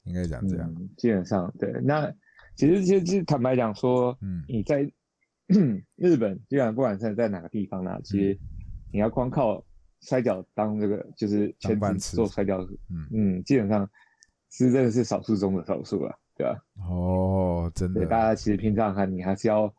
[0.03, 1.71] 应该讲这样，嗯，基本上对。
[1.83, 2.11] 那
[2.55, 4.91] 其实其实坦白讲说，嗯你在
[5.97, 8.37] 日本，基本上不管是在哪个地方呢，其实
[8.91, 9.63] 你要光靠
[10.01, 12.59] 摔跤当这个就是全职做摔跤，
[12.89, 13.89] 嗯，嗯，基本上
[14.49, 16.57] 是真的是少数中的少数了，对吧？
[16.89, 19.73] 哦，真对，的，大家其实平常看你还是要，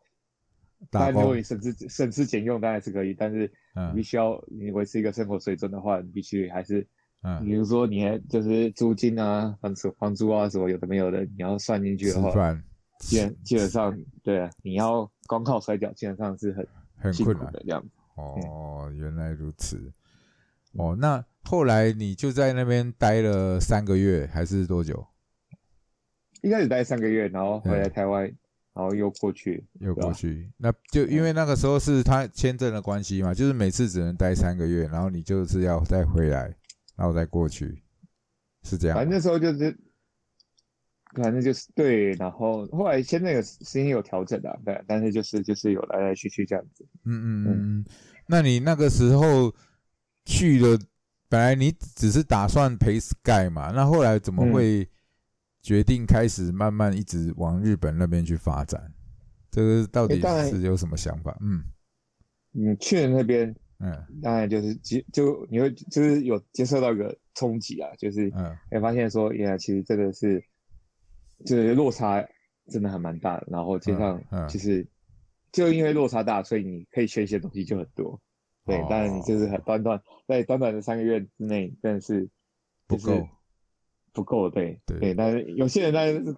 [0.89, 3.41] 当然如果你省吃省吃俭用当然是可以，但是
[3.89, 6.87] 你必嗯须要你维持一个生活水准的话，你必须还是，
[7.23, 12.57] 嗯，比如说你还就是租金啊、房租房租啊什么有的没有的，你要算进去的话，
[13.07, 17.59] 基本基本上对啊，你要光靠摔跤，基本上是很很困难的。
[17.61, 17.89] 这样子。
[18.15, 19.91] 哦，原来如此。
[20.73, 25.05] 哦，那后来你就在那边待了三个月，还是多久？
[26.41, 28.23] 一开始待三个月，然后回来台湾，
[28.73, 36.53] 然后又过去，又过去，那就因为那个时候是他签证的关系嘛，就是每次只能待三个月，然后你就是要再回来，
[36.95, 37.83] 然后再过去，
[38.63, 38.97] 是这样。
[38.97, 39.77] 反正那时候就是，
[41.15, 46.85] 反正就是对，然后后来现在有时间有调整的，对，但是就是就是有来来去去这样子。
[47.05, 47.85] 嗯嗯嗯嗯。
[48.27, 49.53] 那你那个时候
[50.25, 50.79] 去了，
[51.29, 54.89] 本来你只是打算陪 Sky 嘛，那后来怎么嗯会
[55.61, 58.91] 决定开始慢慢一直往日本那边去发展？
[59.51, 61.37] 这个到底是有什么想法？
[61.41, 61.63] 嗯
[62.55, 70.43] 你去了那边，嗯当然就是接就你会就是有接受到一个冲击啊，就是嗯会发现说，原来其实这个是
[71.45, 72.27] 就是落差
[72.69, 74.45] 真的还蛮大的，然后加上嗯。
[74.45, 74.87] 嗯其实
[75.51, 78.19] 就因为落差大，所以你可以学习的东西就很多。
[78.65, 82.27] 对哦，当然你就是很短短在短短的三个月之内，真的是
[82.87, 83.27] 不够。
[84.13, 85.13] 不够，对对。
[85.13, 86.35] 但是有些人当然是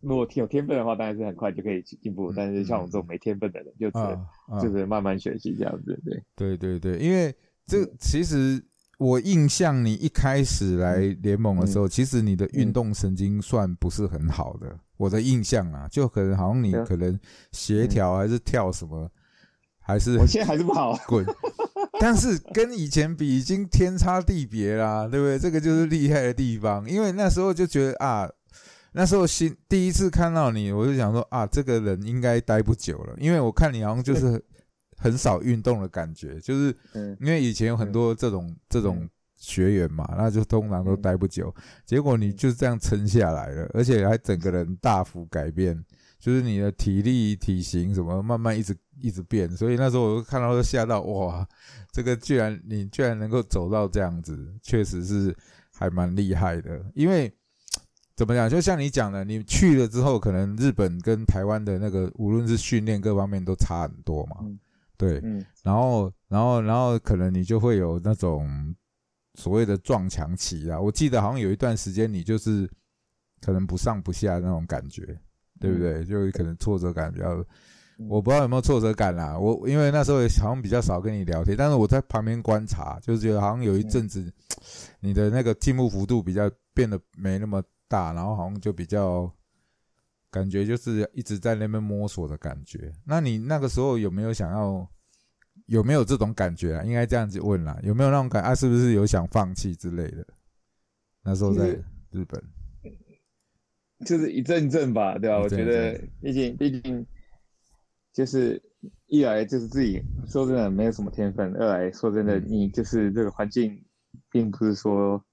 [0.00, 6.22] 如果挺有天分的话，当然是很快就可以进步，嗯但是像我们这种没天分的人，就只能、就是慢慢学习这样子，对。
[6.34, 7.34] 对对对，因为
[7.66, 8.64] 这其实
[8.98, 14.74] 我印象，你一开始来联盟的时候，其实你的运动神经算不是很好的。
[14.96, 17.18] 我的印象啊，就可能好像你可能
[17.52, 19.10] 协调还是跳什么，
[19.80, 21.26] 还是我现在还是不好，滚，
[22.00, 25.38] 但是跟以前比已经天差地别啦，对不对？
[25.38, 28.26] 这个就是厉害的地方，因为那时候就觉得啊，
[28.92, 34.42] 那时候新第一次看到你，我就想说啊，这个人应该待不久了，因为我看你好像就是
[34.96, 36.74] 很少运动的感觉，就是
[37.20, 41.54] 因为以前有很多这种这种学员嘛，那就通常都待不久，
[41.84, 45.84] 结果你就这样撑下来了，而且还整个人大幅改变。
[46.18, 51.46] 就是你的体力、体型什么慢慢一直一直变，所以那时候我看到都吓到，哇，
[51.92, 55.36] 这个居然你居然能够走到这样子，确实是
[55.72, 56.84] 还蛮厉害的。
[56.94, 57.32] 因为
[58.16, 64.38] 怎么讲，就像你讲的，你去了之后，可能日本跟台湾的那个无论是训练各方面都差很多嘛，
[64.96, 65.20] 对，
[65.62, 68.74] 然后然后然后可能你就会有那种
[69.34, 70.80] 所谓的撞墙期啊。
[70.80, 72.68] 我记得好像有一段时间你就是
[73.40, 75.18] 可能不上不下那种感觉。
[75.58, 76.04] 对不对？
[76.04, 77.42] 就可能挫折感比较，
[78.10, 79.38] 我不知道有没有挫折感啦。
[79.38, 84.30] 我因为那时候好像比较少跟你聊天，但是我在旁边观察，就是觉得好像有一阵子
[85.00, 86.42] 你的那个进步幅度比较
[86.74, 89.32] 变得没那么大，然后好像就比较
[90.30, 92.92] 感觉就是一直在那边摸索的感觉。
[93.04, 94.88] 那你那个时候有没有想要
[95.66, 96.84] 有没有这种感觉啊？
[96.84, 98.54] 应该这样子问啦，有没有那种感啊？
[98.54, 100.26] 是不是有想放弃之类的？
[101.22, 101.68] 那时候在
[102.10, 102.42] 日本。
[104.04, 105.38] 就是一阵阵吧，对吧？
[105.38, 107.06] 我觉得，毕竟，毕竟，
[108.12, 108.62] 就是
[109.06, 113.82] 一来就是自己说真的没有什么天分，二来说真的，你就是这个环境，
[114.30, 115.24] 并不是说，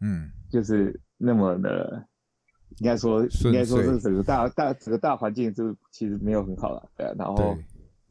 [0.00, 2.06] 嗯，就是那么的，
[2.78, 7.06] 应该说，应该说是整个大大整个大环境就其实没有很好了，对。
[7.18, 7.56] 然后，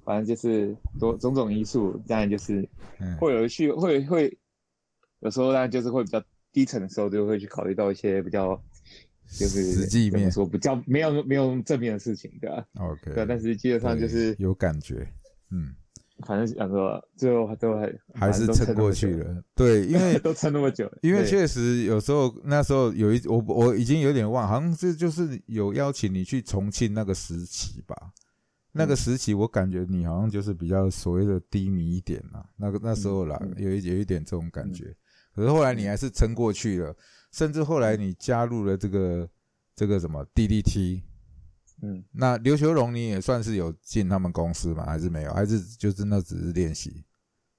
[0.03, 2.67] 反正就是多种种因素，当然就是
[3.19, 4.37] 会有去会会
[5.19, 8.61] 有时候当然就是会比较低沉的时候，就会去考虑到一些比较。
[9.27, 15.03] 就是实际面说比较没有没有正面的事情，对吧？OK，对，但是基本上就是有感觉，
[15.49, 15.73] 嗯，
[16.25, 27.95] 反正想说最后都还还是撑过去了，对，因为 都撑那么久，因为确实有时候那时候有一我我已经有点忘，好像是就是有邀请你去重庆那个时期吧，
[28.71, 34.95] 那个时期我感觉你好像就是比较所谓的低迷一点啊，那个那时候啦，有一有一点这种感觉，
[35.35, 36.95] 可是后来你还是撑过去了。
[37.31, 39.27] 甚至后来你加入了这个
[39.75, 41.01] 这个什么 DDT，
[41.81, 44.85] 嗯，那刘学荣你也算是有进他们公司吗？
[44.85, 45.33] 还是没有？
[45.33, 47.03] 还是就真的只是练习，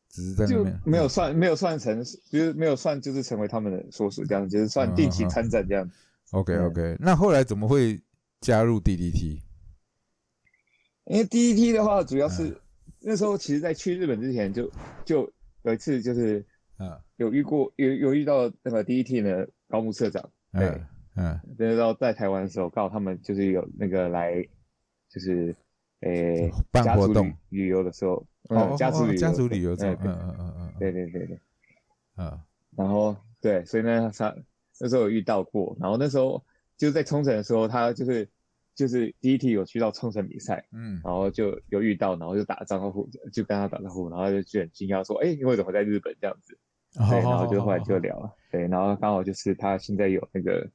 [0.09, 5.91] 只是在那边没有算没有算成，就是没有算就是成为他们的所属这样，就是算定期参战这样。
[6.33, 8.01] OK OK，那后来怎么会
[8.41, 9.41] 加入 DDT？
[11.05, 12.57] 因为 DDT 的话，主要是
[13.01, 14.71] 那时候其实，在去日本之前就
[15.05, 16.45] 就有一次就是，
[16.79, 19.49] 嗯，有遇过有有遇到那个 DDT 的。
[19.69, 20.81] 高木社长，对，
[21.17, 24.47] 嗯，那时候在台湾的时候，刚好他们就是有那个来，
[25.09, 25.55] 就是
[26.01, 27.33] 诶，办活动。
[27.49, 31.41] 旅游的时候，哦，家族旅游，家族旅游，嗯嗯嗯嗯，对对对对，
[32.19, 32.41] 嗯，
[32.77, 34.37] 然后对，所以呢，他
[34.79, 36.45] 那时候有遇到过，然后那时候
[36.77, 38.29] 就在冲绳的时候，他就是
[38.75, 46.59] 就是第一题有去到冲绳比赛，嗯，然后就有遇到，然后就打招呼，就跟他打招呼，然后就就很惊讶说，哎，你为什么在日本这样子？
[47.11, 50.67] 对，然后就后来就聊了，对，然后刚好就是他现在有那个，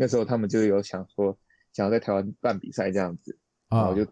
[0.00, 1.36] 那时候他们就有想说，
[1.72, 3.36] 想要在台湾办比赛这样子，
[3.68, 4.06] 然后就，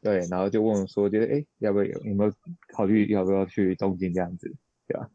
[0.00, 2.32] 对，然后就问我说，觉得哎，要不要有有没有
[2.74, 4.50] 考虑要不要去东京这样子，
[4.88, 5.06] 对吧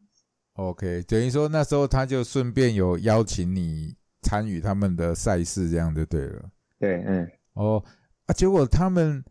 [0.54, 6.48] ？OK，等于说那时候他就顺便有邀请你参与他们的赛事，这样就对了。
[6.78, 7.84] 对，嗯，哦，
[8.26, 9.24] 啊，结果他们，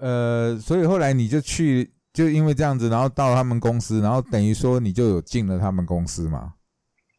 [0.00, 1.92] 呃，所以后来你就去。
[2.10, 6.54] 就因为这样子，然后到他们公司，然后等于说你就有进了他们公司嘛？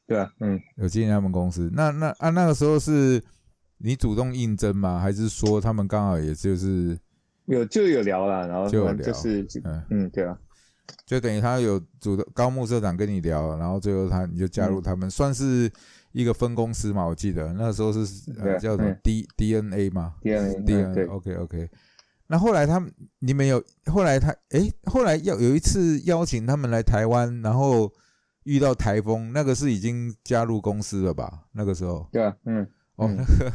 [0.10, 1.69] 对啊，嗯，有进他们公司。
[1.72, 3.24] 那那啊，那个时候是
[3.78, 5.00] 你主动应征吗？
[5.00, 6.98] 还是说他们刚好也就是
[7.45, 10.36] 有就有聊了，然后就有聊，就是嗯嗯，对啊，
[11.06, 15.72] 就等于他有主动高木社长跟你聊，然后最后他你就加入他们，算是
[16.12, 17.06] 一个分公司嘛？
[17.06, 21.69] 我记得那时候是呃叫什么 D DNA 嘛？DNA DNA，OK OK。
[22.26, 27.92] 那后来他们，你们有后来他哎，后来要有一次邀请他们来台湾，然后
[28.44, 31.46] 遇到台风，那个是已经加入公司了吧？
[31.52, 33.52] 那个时候，对啊，嗯，哦，那个，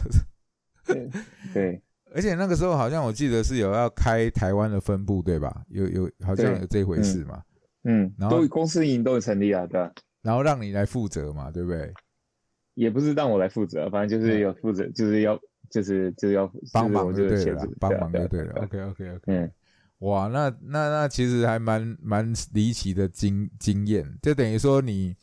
[0.86, 1.10] 对
[1.52, 1.82] 对，
[2.14, 5.64] 而且那个时候好像我记得是有要开台湾的分部，对吧？
[5.68, 7.42] 有有好像有这回事嘛？
[7.84, 9.80] 嗯，然后公司已经都成立了，对，
[10.22, 11.92] 然后让你来负责嘛，对不对？
[12.74, 15.38] 也不是让我来负责，反正就是要负责，就是要。
[15.70, 18.52] 就是就是要帮忙就对了，帮忙就对了。
[18.62, 19.22] OK OK OK。
[19.26, 19.50] 嗯，
[20.04, 25.16] 哇，那那那其实还蛮蛮离奇的经经验，就等于说你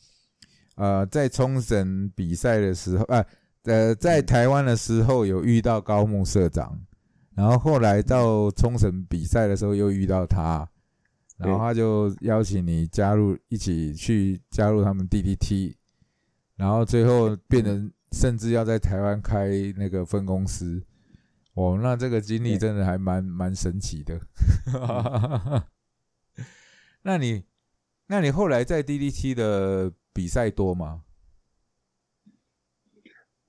[0.73, 3.25] 呃在冲绳比赛的时候，呃
[3.65, 6.75] 呃在台湾的时候有遇到高木社长，
[7.35, 10.67] 然后后来到冲绳比赛的时候又遇到他，
[11.37, 15.75] 然后他就邀请你加入，一起去加入他们 DDT，
[16.55, 20.81] 然后最后变成甚至要在台湾开那个分公司。
[21.53, 24.19] 哦，那这个经历真的还蛮蛮神奇的。
[27.03, 27.43] 那你，
[28.07, 31.03] 那你后来在 DDT 的比赛多吗？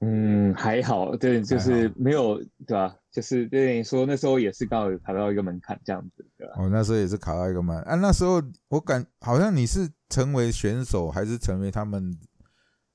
[0.01, 2.97] 嗯，还好，对，就是没有，对吧？
[3.13, 6.55] 就是对你说那时候也是刚好卡到一个门槛这样子，对吧？
[6.57, 7.95] 哦，那时候也是卡到一个门啊。
[7.95, 12.19] 那时候我感好像你是成为选手，还是成为他们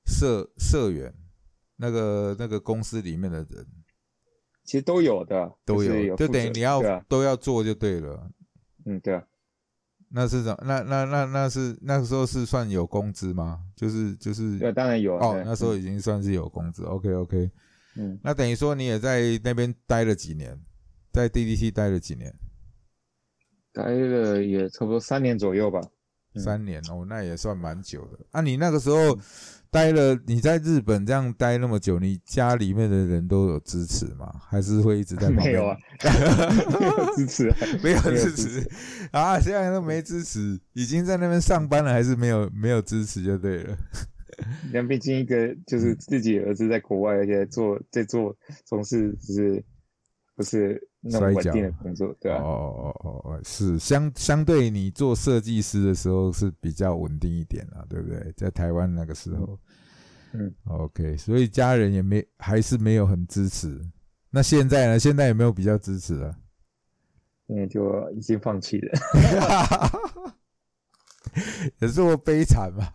[0.04, 1.14] 社社员
[1.76, 3.66] 那个那个公司里面的人？
[4.68, 8.30] 其实都有的，都有，就等于你要都要做就对了。
[8.84, 9.24] 嗯，对啊。
[10.10, 10.54] 那是什？
[10.62, 13.60] 那那那那是那个时候是算有工资吗？
[13.74, 14.58] 就是就是。
[14.58, 15.42] 对，当然有哦。
[15.42, 16.84] 那时候已经算是有工资。
[16.84, 17.50] OK OK。
[17.96, 18.20] 嗯。
[18.22, 20.60] 那等于说你也在那边待了几年，
[21.14, 22.30] 在 DDT 待了几年？
[23.72, 25.80] 待了也差不多三年左右吧。
[26.34, 28.18] 三年哦，那也算蛮久的。
[28.32, 29.18] 啊，你那个时候。
[29.70, 34.32] 待了你在日本这样待那么久，你家里面的人都有支持吗？
[34.48, 35.76] 还是会一直在 没有 啊？
[36.80, 38.66] 没有支持，没有支持
[39.12, 39.38] 啊！
[39.38, 43.76] 现在都没支持，已经在那边上班了，还是没有没有支持就对了。
[44.72, 49.64] 那毕竟一个就是自己儿子在国外，而且做在做从事就是
[50.34, 52.38] 不是那么稳定的工作，对吧？
[52.38, 58.32] 哦哦哦哦，是相相对你做设计师的时候是比较稳定一点啊，对不对？
[58.36, 59.58] 在台湾那个时候，
[60.32, 63.80] 嗯，OK，所以家人也没还是没有很支持。
[64.30, 64.98] 那现在呢？
[64.98, 66.36] 现在有没有比较支持了？
[67.46, 68.98] 嗯，就已经放弃了。
[71.80, 72.86] 也是我悲惨吗？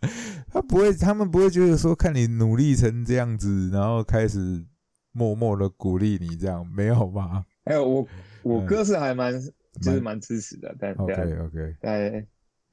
[0.52, 4.64] 他不会，他们不会觉得说看你努力成这样子，然后开始。
[5.12, 7.44] 默默的鼓励你，这样没有吗？
[7.64, 8.06] 哎，我
[8.42, 9.32] 我哥是还蛮，
[9.80, 12.26] 就是蛮支持的，但 OK OK，但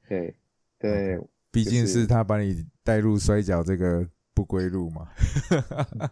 [0.08, 0.34] 对
[0.78, 1.20] 对，
[1.50, 5.08] 毕竟是他把你带入摔跤这个不归路嘛，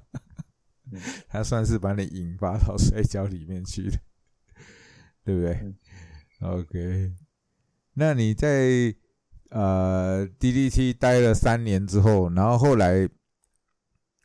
[1.28, 3.98] 他算是把你引发到摔跤里面去的，
[5.24, 5.74] 对不对
[6.40, 7.12] ？OK，
[7.94, 8.94] 那你在
[9.50, 13.08] 呃 DDT 待了三年之后，然后后来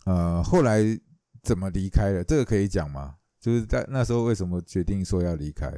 [0.06, 0.99] 呃后来。
[1.44, 2.24] 怎么离开的？
[2.24, 3.16] 这个可以讲吗？
[3.39, 5.72] 就是在那时候为什么决定说要离开？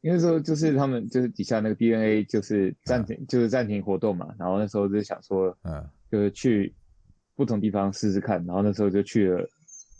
[0.00, 4.34] 因为说就是他们就是底下那个 DNA 就是暂停，就是暂停活动嘛。
[4.38, 6.74] 然后那时候就想说，嗯，就是去
[7.34, 8.44] 不同地方试试看。
[8.44, 9.48] 然后那时候就去了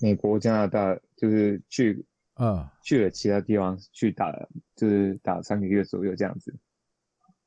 [0.01, 2.05] 美国、加拿大，就是去，
[2.35, 4.30] 嗯，去了其他地方去打，
[4.76, 6.55] 就是打三个月左右这样子。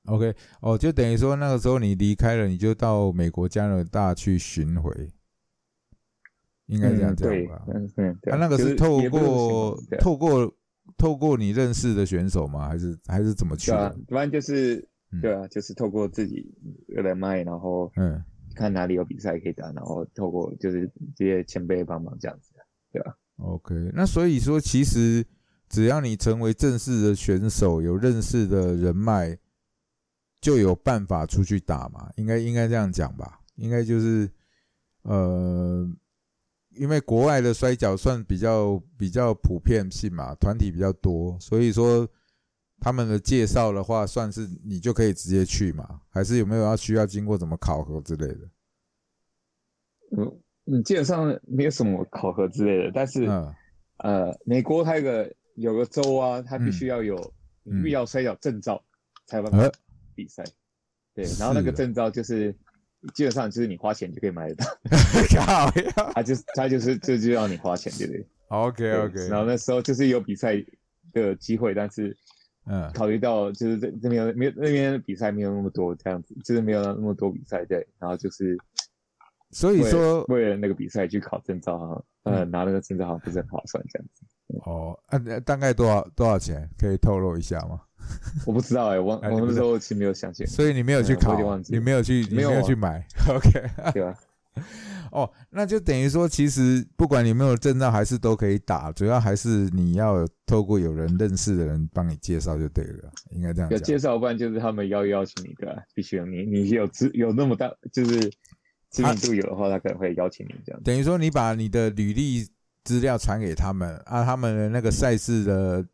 [0.06, 5.12] OK，哦，就等于说那个时候你离开了，你就到美国、加拿大去巡回。
[6.68, 7.66] 应该这样讲吧？
[7.74, 10.54] 嗯嗯，他那个是透过透过
[10.98, 12.68] 透过你认识的选手吗？
[12.68, 13.96] 还是还是怎么去的？
[14.08, 14.86] 一般就是
[15.22, 16.46] 对啊，就是透过自己
[16.88, 18.22] 人脉，然后嗯，
[18.54, 22.52] 看哪里有比赛可以打，然后透过就是这些前辈帮忙这样子，
[22.92, 25.26] 对吧？OK，那所以说，其实
[25.70, 29.38] 只要你成为正式的选手，有认识的人脉，
[30.42, 32.12] 就有办法出去打嘛？
[32.18, 33.40] 应该应该这样讲吧？
[33.56, 34.30] 应该就是
[35.04, 35.90] 呃。
[36.78, 42.08] 因为国外的摔跤算比较比较普遍性嘛，团体比较多，所以说
[42.80, 46.02] 他们的介绍的话，算是你就可以直接去嘛？
[46.10, 48.40] 还是有没有要需要经过什么考核之类的？
[50.18, 53.26] 嗯，你基本上没有什么考核之类的，但是
[53.98, 57.34] 呃，美国它有个有个州啊，它必须要有
[57.84, 58.84] 必要摔跤证照
[59.26, 59.72] 才办法
[60.16, 60.44] 比赛。
[61.14, 62.56] 对，然后那个证照就是。
[63.14, 64.66] 基本上就是你花钱就可以买得到，
[66.14, 69.28] 他就是他就是这就要你花钱，对不对？OK OK。
[69.28, 70.56] 然后那时候就是有比赛
[71.14, 72.16] 的机会，但是
[72.66, 78.58] 嗯，考虑到就是这这边没有那边比赛没有那么多这样子，就是没有那么多比赛对，然后就是
[79.52, 84.26] 所以说为了那个比赛去考证照哈，呃，拿那个证照好像不是很划算这样子。
[84.66, 87.82] 哦，啊，大概多少多少钱可以透露一下吗？
[88.46, 91.36] 我不知道哎，我我那时候其实没有想起，所以你没有去考，
[91.68, 93.50] 你没有去，没有去买， OK，
[93.94, 94.16] 对吧？
[95.10, 103.72] 哦，那就等于说，其实不管你有没有证照，还是都可以打，主要还是你要透过有人认识的人帮你介绍就对了，应该这样。
[103.72, 105.82] 有介绍，不然就是他们要邀请你，对吧？
[105.96, 108.20] 必须你你有知有那么大，就是
[108.92, 110.82] 知名度有的话，他可能会邀请你这样。
[110.84, 112.46] 等于说，你把你的履历
[112.84, 115.86] 资料传给他们啊，他们的那个赛事的，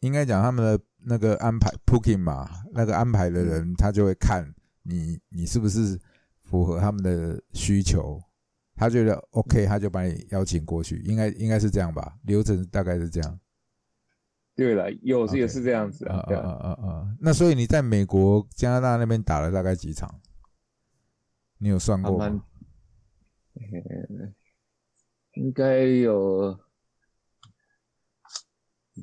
[0.00, 0.80] 应该讲他们的。
[1.08, 4.44] 那个安排 booking 嘛，那个安排的人他就会看
[4.82, 5.96] 你，你是不是
[6.42, 8.20] 符合他们的需求，
[8.74, 12.18] 他觉得 OK，他就把你邀请过去，应该应该是这样吧？
[12.24, 13.40] 流程大概是这样。
[14.56, 17.16] 对了，有 OK 也是这样子啊啊，啊啊，啊！
[17.20, 20.20] 那所以你在美国、加拿大那边打了大概几场？
[21.58, 22.42] 你有算过吗？，
[23.54, 24.34] 嗯，
[25.34, 26.58] 应该有，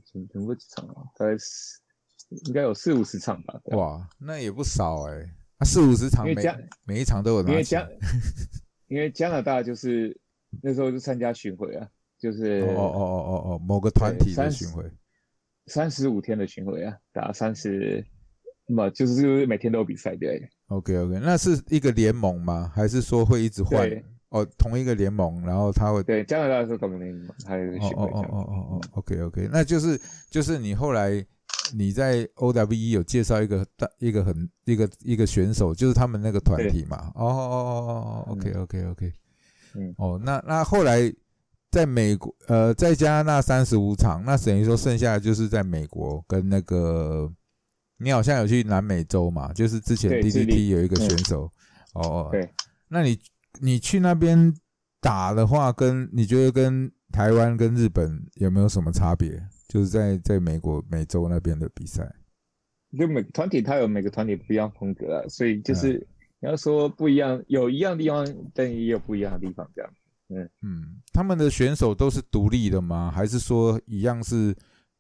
[0.05, 1.03] 全全部几场啊？
[1.15, 1.79] 大概是
[2.45, 3.59] 应该有四五十场吧。
[3.65, 5.15] 哇，那也不少哎、
[5.57, 6.35] 啊，四五十场，每
[6.85, 7.87] 每一场都有拿因为加，
[8.87, 10.19] 因为加拿大就是
[10.61, 11.87] 那时候就参加巡回啊，
[12.19, 14.83] 就是哦哦哦哦哦哦，某个团体的巡回。
[15.67, 18.05] 三十五天的巡回啊，打三十，
[18.67, 20.45] 不就是就是每天都有比赛对。
[20.67, 22.69] OK OK，那是一个联盟吗？
[22.75, 24.03] 还是说会一直换对？
[24.27, 28.33] 哦，同一个联盟，然后他会对，加拿大是同联盟还有一个巡哦哦哦回这样子。
[28.33, 29.97] 哦哦哦，OK OK，那就是
[30.29, 31.25] 就是你后来
[31.71, 37.11] 你在 OWE 有介绍一个大一个很一个一个选手，就是他们那个团体嘛。
[37.15, 39.13] 哦哦哦哦哦，OK OK OK，
[39.75, 39.93] 嗯。
[39.97, 41.13] 哦，那那后来
[41.71, 47.31] 在美国呃在加那三十五场，那等于说剩下的就是在美国跟那个
[47.97, 51.49] 你好像有去南美洲嘛，就是之前对智 DDT 有一个选手。
[51.93, 52.51] 哦哦，对，
[52.87, 53.19] 那你
[53.59, 54.53] 你去那边
[54.99, 59.41] 打的话，跟你觉得跟台湾跟日本有没有什么差别？
[59.73, 62.07] 就是在在美国美洲那边的比赛，
[62.95, 65.97] 就每个团体它有每个团体不一样风格啊，所以嗯就是
[66.39, 69.91] 你要说不一样，有一样的地方，但也有不一样的地方，这样。
[70.61, 73.11] 嗯，他们的选手都是独立的吗？
[73.11, 74.55] 还是说一样是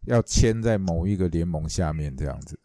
[0.07, 2.59] 要签在某一个联盟下面这样子？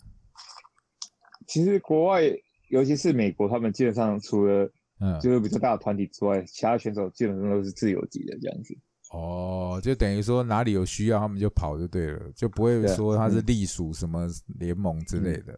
[1.47, 2.23] 其实国外，
[2.71, 8.75] 尤其是美国，他们基本上除了嗯，就是比较大的团体之外，其他选手基本上都是自由级的这样子。
[9.11, 15.53] 哦，就等于说哪里有需要他们就跑就对了，就不会说他是嗯隶属什么联盟之类的。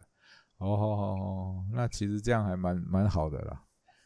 [0.59, 3.61] 哦哦哦哦，那其实这样还蛮蛮好的啦。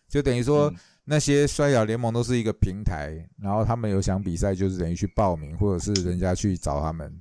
[0.08, 7.12] 就等于说嗯那些摔跤联盟都是一个平台，然后他们有想比赛，就是等于去报名，或者是人家去找他们。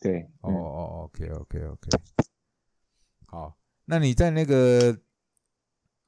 [0.00, 1.88] 对，嗯哦哦，OK OK OK，
[3.26, 4.96] 好，那你在那个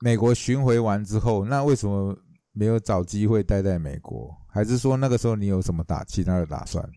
[0.00, 2.16] 美国巡回完之后，那为什么
[2.52, 4.36] 没有找机会待在美国？
[4.48, 6.88] 还是说那个时候你有什么打其他的打算？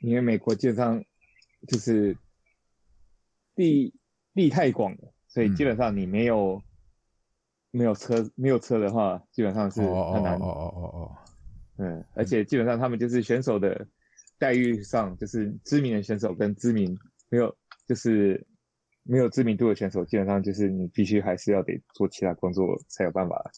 [0.00, 1.02] 因为美国基本上
[1.68, 2.16] 就是
[3.54, 3.94] 地
[4.34, 6.60] 地太广了，所以嗯基本上你没有、
[7.70, 10.34] 没有车没有车的话，基本上是哦哦很难。
[10.34, 11.16] 哦哦哦哦，
[11.78, 13.86] 嗯，而且基本上他们就是选手的
[14.38, 16.98] 待遇上，就是知名的选手跟知名
[17.28, 17.56] 没有
[17.86, 18.44] 就是
[19.04, 23.50] 没有知名度的选手，基本上就是你必须还是要得做其他工作才有办法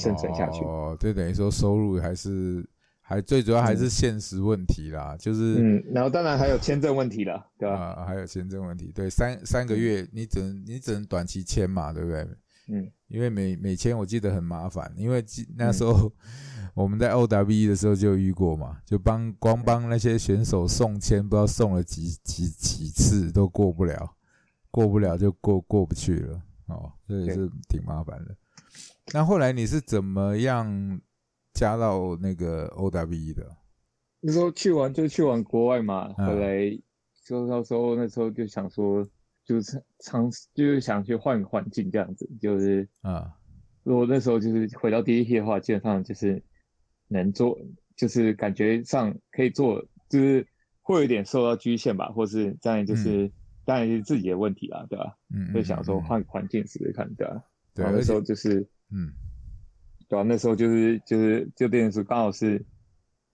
[0.00, 0.64] 生存下去。
[0.64, 2.66] 哦，就等于说收入还是
[3.02, 7.76] 还最主要还是现实问题啦，就是嗯，然后当然还有签证问题了，对吧？
[7.76, 12.26] 啊，还有签证问题，对，三三个月你只能你只能短期签嘛，对不对？
[12.72, 16.10] 嗯，因为每每签我记得很麻烦，因为记那时候
[16.72, 24.14] 我们在 OWE 的时候就遇过嘛，就帮光帮那些选手送签，不知道送了几几几次都过不了，
[24.70, 28.36] 过不了就过过不去了哦，这也是挺麻烦的。
[29.12, 31.00] 那后来你是怎么样
[31.52, 33.56] 加到那个 OWE 的？
[34.20, 36.78] 那时候去玩就去玩国外嘛，嗯后来
[37.24, 39.06] 就到时候那时候就想说，
[39.44, 43.32] 就是尝试就是想去换个环境这样子，就是啊，
[43.82, 46.42] 如果那时候就是回到第一批的话，基本上就是
[47.08, 47.58] 能做，
[47.96, 50.46] 就是感觉上可以做，就是
[50.82, 53.30] 会有点受到局限吧，或是当然就是、
[53.64, 55.16] 当然是自己的问题啦，对吧？
[55.34, 57.42] 嗯，就想说换个环境试试看，对吧？
[57.74, 59.12] 对，那时候就是嗯，
[60.08, 62.64] 对啊，那时候就是就是就变成说刚好是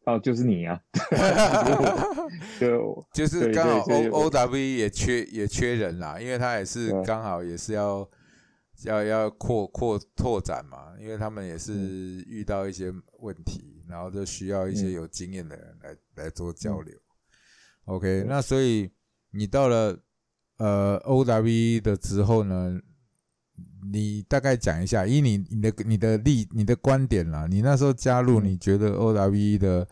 [0.04, 0.80] 哦就是你啊，
[2.60, 8.08] 就 就是刚好 O O W 也缺也缺人啦，因为他也是刚好也是要
[8.84, 11.72] 要要扩扩拓展嘛，因为他们也是
[12.26, 14.92] 遇到一些问题，然后就需要一些嗯。
[14.92, 16.94] 有经验的人来来做交流。
[17.86, 18.90] OK，那所以
[19.30, 19.98] 你到了
[20.58, 22.78] 呃 O W 的之后呢，
[23.92, 29.86] 你大概讲一下，以你你的你的立你的观点啦，你那时候加入，嗯你觉得 O W E 的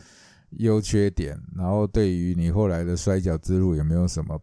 [0.59, 4.41] 优缺点，然后对于你后来的摔跤之路有没有什么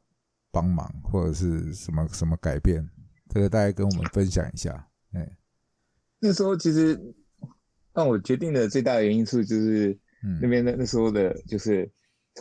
[0.51, 2.87] 帮忙，或者是什么什么改变？
[3.29, 4.87] 这个大概跟我们分享一下。
[5.13, 5.37] 哎，
[6.19, 6.99] 那时候其实
[7.93, 9.97] 让我决定的最大的因素就是
[10.41, 11.89] 那嗯边的那时候的就是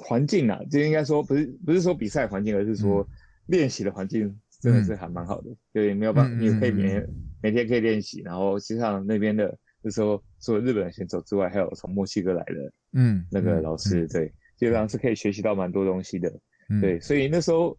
[0.00, 3.06] 环境啊，就应该说不是不是说比赛环境，而是说
[3.46, 7.06] 练习的环境真的是还蛮好的，对，没有办你可以嗯每
[7.42, 16.28] 每天可以练习，然后实际上那边的那时候除了日本的选手之外，还有从墨西哥来的嗯，那个嗯老师，，对，基本上是可以学习到蛮多东西的。
[16.68, 17.76] 嗯对，，所以那时候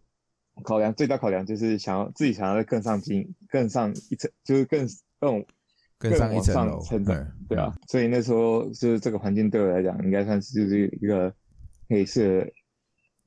[0.64, 4.86] 考量最大考量就是想要自己想要更上进，更上一层，就是更
[5.18, 5.44] 更
[5.98, 7.72] 更上一层楼，成长嗯，对啊。
[7.88, 11.32] 所以那时候就是这个环境对我来讲，应该算是就是一个
[11.88, 12.46] 可以是有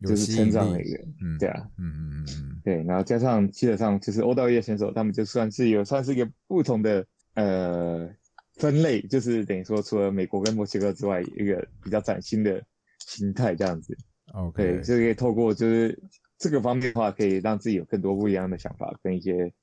[0.06, 8.10] 就是成长的一个，嗯，对啊，嗯嗯嗯嗯对，然后加上基本上就是欧道业选手，他们就算是有算是一个不同的呃
[8.56, 12.64] 分类，就是等于说除了美国跟墨西哥之外，一个比较崭新的
[12.99, 13.95] 形态这样子。
[14.34, 16.01] ，，OK，就可以透过就是
[16.39, 19.53] 这个方面的话，可以让自己有更多不一样的想法，跟一些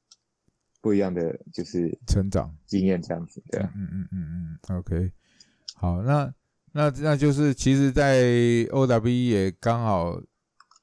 [0.81, 3.43] 不一样的就是成长，经验这样子。
[3.51, 5.11] 对啊，嗯嗯嗯嗯嗯，OK，
[5.75, 6.33] 好，那
[6.73, 8.23] 那那就是其实，在
[8.71, 10.23] OWE 也刚好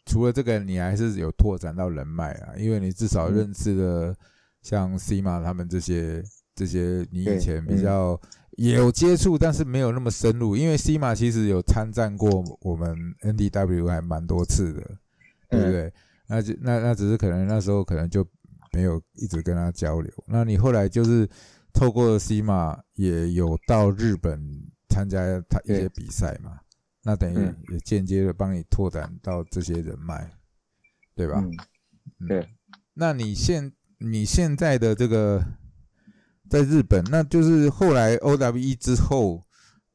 [0.10, 3.36] 除了这个，你还是有拓展到人脉啊，因为你至少嗯。
[3.36, 4.16] 认识了
[4.64, 6.24] 像 CMA 他们这些
[6.56, 7.84] 这些你以前比嗯。
[7.84, 8.20] 较
[8.58, 14.82] 也有接触，但是没有那么深入，因为 CMA 其实有参战过我们 NDW 还蛮多次的，
[15.50, 15.72] 对不嗯。
[15.72, 15.94] 对？
[16.28, 18.26] 那就那那只是可能那时候可能就
[18.74, 20.12] 没有一直跟他交流。
[20.28, 21.28] 那你后来就是
[21.74, 24.40] 透过 C 马也有到日本
[24.90, 26.60] 参加他一些比赛嘛，
[27.10, 30.30] 那等于嗯也间接的帮你拓展到这些人脉，
[31.16, 31.44] 对吧？
[32.28, 32.48] 对。
[32.94, 35.44] 那你现你现在的这个
[36.48, 39.42] 在日本，那就是后来 OWE 之后，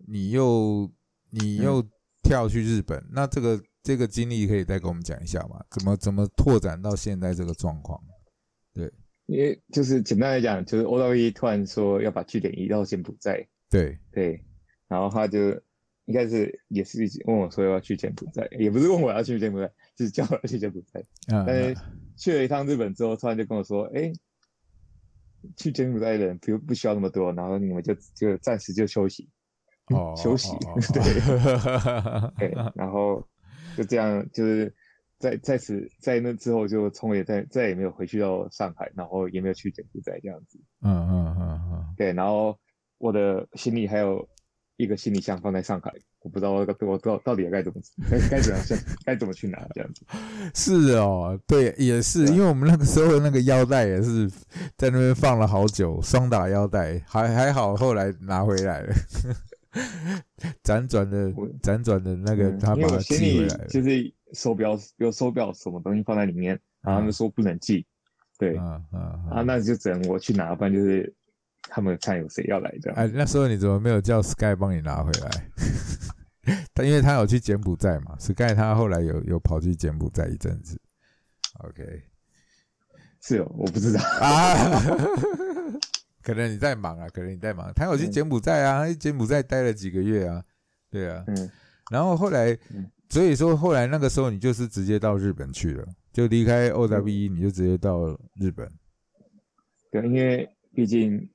[0.08, 0.90] 你又
[1.30, 1.88] 你嗯又
[2.20, 5.64] 跳去日本，那这个这个经历可以再跟我们讲一下吗？
[5.70, 8.02] 怎么怎么拓展到现在这个状况？
[8.72, 8.92] 对
[9.26, 14.44] 因为就是简单来讲，就是 O W E 突然说要把据点移到柬埔寨，对，对，
[14.88, 15.62] 然后他就
[16.06, 21.00] 应该是也是问我说要去柬埔寨，也不是问我要去柬埔寨，就是叫我要去柬埔寨。
[21.32, 21.74] 嗯，但是
[22.16, 24.12] 去了一趟日本之后，突然就跟我说，哎，
[25.56, 29.28] 去柬埔寨的人不不需要那么多，然后你们就就暂时就休息，
[29.86, 30.56] 哦，休息
[32.38, 33.26] 对，然后
[33.76, 34.74] 就这样，就是
[35.18, 40.60] 在在此在那之后就从也再再也没有回去到上海，然后也没有去柬埔寨这样子。
[40.82, 42.58] 嗯嗯嗯嗯，对，然后
[42.98, 44.28] 我的行李还有
[44.76, 50.04] 一个行李箱放在上海，我不知道我我到到底该怎么该该怎么去该怎么去拿这样子。
[50.54, 54.28] 是哦，对，也是，因为我们那个时候那个腰带也是
[54.76, 58.94] 在那边放了好久，双打腰带，还还好，后来拿回来了，
[60.64, 61.30] 辗转的
[61.62, 67.86] 辗转的那个嗯他把寄回来了，就是手表有手表什么东西放在里面，然后他们说不能寄，
[68.38, 69.00] 对，嗯嗯
[69.30, 71.14] 啊，那就只能我去拿，不然就是
[71.68, 72.98] 他们看有谁要来这样。
[72.98, 75.50] 哎，那时候你怎么没有叫 Sky 帮你拿回来？
[76.74, 80.78] 他因为他有去柬埔寨嘛，Sky 他后来有有跑去柬埔寨一阵子
[81.60, 81.82] ，OK
[83.22, 84.00] 是哦，我不知道。
[84.20, 84.54] 啊，
[86.22, 87.72] 可能你在忙啊，可能你在忙。
[87.74, 90.44] 他有去嗯柬埔寨啊，他去柬埔寨待了几个月啊，
[90.90, 91.50] 对啊，嗯，
[91.90, 98.06] 然后后来嗯，所以说后来那个时候你就是直接到日本去了，就离开 OWE，你就直接到
[98.38, 98.70] 日本，
[99.90, 101.26] 对，因为毕竟，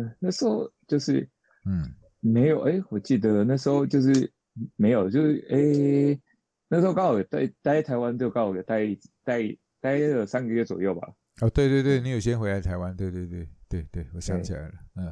[0.00, 1.28] 嗯、那时候就是
[1.66, 4.32] 嗯没有，哎，我记得那时候就是
[4.76, 6.20] 没有，就是哎，
[6.68, 8.86] 那时候刚好有待待在台湾，就刚好有待
[9.24, 11.12] 待待了三个月左右吧。
[11.40, 15.06] 哦，对对对，你有先回来台湾，对对对对对，我想起来了，嗯，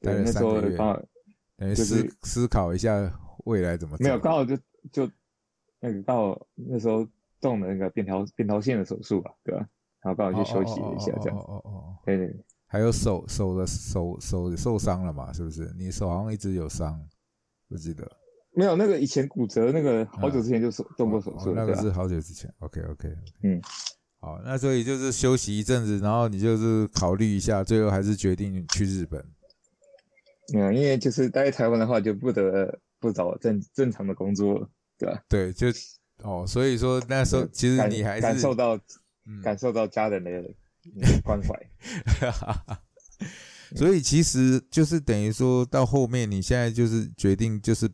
[0.00, 1.02] 待对，了三个月，刚好
[1.56, 3.12] 等于就是思思考一下
[3.44, 4.56] 未来怎么没有，刚好就
[4.92, 5.10] 就
[5.80, 7.06] 那个刚好那时候
[7.40, 9.66] 动了那个扁桃扁桃腺的手术吧，对吧？
[10.02, 11.44] 然后刚好去休息了一下，这样子。
[11.44, 15.32] 哦哦哦哦，对对，对还有手手的手手受伤了嘛？
[15.34, 15.74] 是不是？
[15.76, 17.04] 你手好像一直有伤，
[17.68, 18.08] 不记得。
[18.52, 21.90] 没有那个以前骨折那个好久之前就手动过手术那个是？
[21.90, 22.48] 好久之前。
[22.60, 23.08] OK OK，
[23.42, 23.60] 嗯，
[24.20, 29.20] 好，那所以就是休息一阵子，然后你就是考虑一下，最后还是决定去日本。
[30.54, 35.20] 嗯，因为就是待在台湾的话，就不得不找正正常的工作，对吧？
[35.28, 35.66] 对，就
[36.22, 38.76] 哦，所以说那时候其实你还是感受到
[39.26, 40.54] 嗯感受到家人的嗯
[41.22, 41.54] 关怀。
[43.76, 47.88] 所以其实就是等于说到后面，你现在就是决定就是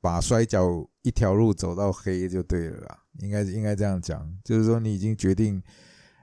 [0.00, 5.62] 把摔跤一条路走到黑就对了啦，应该应该这样讲，就是说你已经决定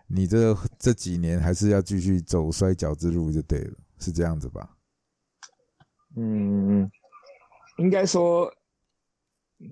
[0.07, 4.75] 你这这几年还是要继续走摔跤之路就对了，是这样子吧？
[6.17, 6.89] 嗯，
[7.77, 8.51] 应该说，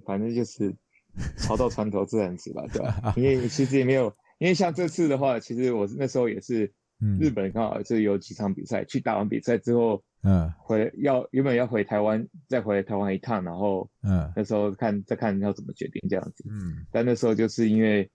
[0.06, 0.74] 反正就是
[1.38, 3.14] 潮到船头自然直吧，对吧？
[3.18, 6.72] 因为其实也没有，因为像这次的话，其实我那时候也是
[7.02, 16.44] 嗯日本刚好是有几场比赛，去打完比赛之后嗯回要原本要回台湾，再回台湾一趟，然后嗯那时候看再看要怎么决定这样子。
[16.50, 18.10] 嗯，但那时候就是因为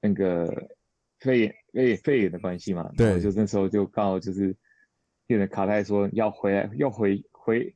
[0.00, 0.68] 那个
[1.20, 4.54] 肺炎肺肺炎的关系嘛，对就那时候就刚好就是
[5.26, 7.74] 变成卡泰说要回来，要回回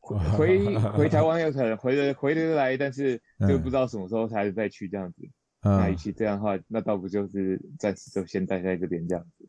[0.00, 5.22] 回 回回台湾，有可能回得回得来，但是就不知道什么时候才再去这样子。
[5.66, 9.48] 那与嗯其这样的话，那倒不就是暂时就先待在这边这样子。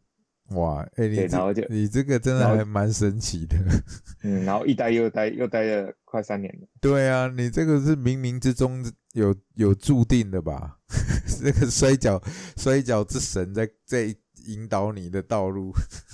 [0.56, 3.58] 哇，哎、你对，然后就你这个真的还蛮神奇的。
[4.24, 6.68] 嗯，然后一待又待又待了快三年了。
[6.80, 8.82] 对啊，你这个是冥冥之中
[9.14, 10.78] 有有注定的吧？
[11.44, 12.22] 这个摔跤
[12.56, 14.16] 摔跤之神在在
[14.46, 15.74] 引导你的道路，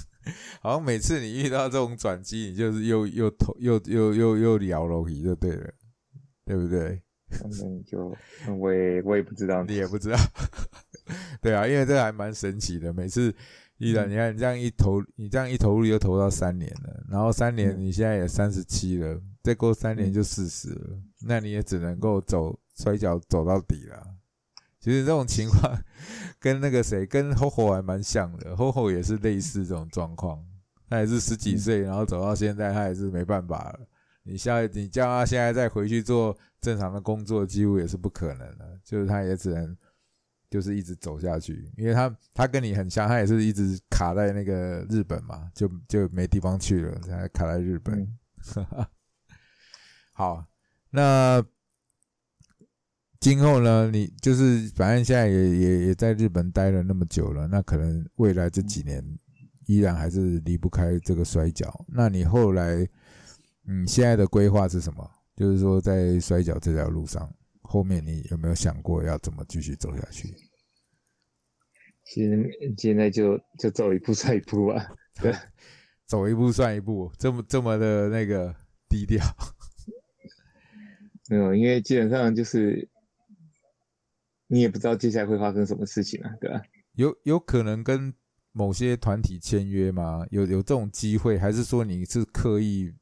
[0.62, 5.72] 好像每次你遇到这种转机，你就是又又头又又又又聊楼梯就对了，
[6.43, 6.99] 对不对？
[7.40, 8.16] 反正就
[8.48, 10.18] 嗯我也我也不知道你也不知道，
[11.42, 12.94] 对啊，因为这还蛮神奇的。
[12.94, 13.34] 每次
[13.78, 24.02] 依然，嗯你看你这样一投，你这样一投入就投到三年了，然后三年嗯你现在也三十七了，再过三年就四十了，那你也只能够走摔跤走到底了。
[24.80, 25.78] 其实这种情况
[26.40, 30.44] 跟那个谁，跟 HoHo 还蛮像的，HoHo 也是类似这种状况，
[30.90, 33.80] 他也是十几岁，然后走到现在，他也是没办法了。
[34.24, 39.78] 你下你叫他现在再回去做正常的工作，几乎也是不可能的，就是他也只能
[40.50, 48.00] 就是一直走下去，因为他他跟你很像，他也是一直卡在那个日本嘛，就就没地方去了，才卡在日本。
[48.00, 48.18] 嗯
[50.16, 50.46] 好，
[50.92, 51.44] 那
[53.20, 53.90] 今后呢？
[53.90, 59.04] 你就是反正现在也也也在日本待了那么久了，那可能未来这几年
[59.66, 61.86] 依然还是离不开这个摔跤。
[61.88, 62.88] 那你后来，
[63.68, 65.09] 嗯，现在的规划是什么？
[65.36, 70.28] 就是说，在摔跤这条路上，后面你有没有想过要怎么继续走下去？
[72.05, 72.30] 现
[72.78, 74.86] 现在就就走一步算一步吧。
[75.22, 75.34] 对，
[76.05, 78.53] 走一步算一步，这么这么的那个
[78.89, 79.24] 低调。
[81.30, 82.88] 没有，因为基本上就是
[84.47, 86.61] 你也不知道接下来会发生什么事情啊，对吧、
[86.95, 88.14] 有有可能跟
[88.51, 90.26] 某些团体签约吗？
[90.30, 92.93] 有有这种机会，还是说你是刻意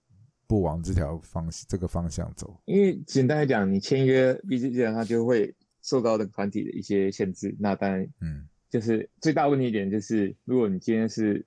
[0.51, 2.61] 不往这条方这个方向走？
[2.65, 7.55] 因为简单来讲，你签约，毕竟基本上就会受到这个团体的一些限制。
[7.57, 11.45] 那当然嗯就是最大问题一点就是，如果你今天是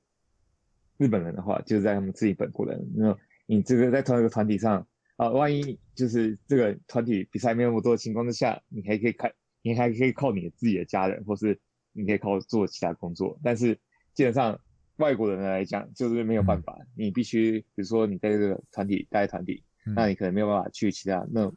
[0.97, 4.87] 日本人的话，就是在他们自己本国人，那你这个在同一个团体上
[5.17, 9.31] 啊，万一就是这个团体比赛没有那么多的情况之下，你还可以看，
[9.61, 11.61] 你还可以靠你自己的家人，或是
[11.93, 13.39] 你可以靠做其他工作。
[13.45, 13.79] 但是
[14.15, 14.59] 基本上
[14.97, 21.53] 外国人来讲，就是没有办法，你必须比如说你在这个团体待在团体，嗯那你可能没有办法去其他那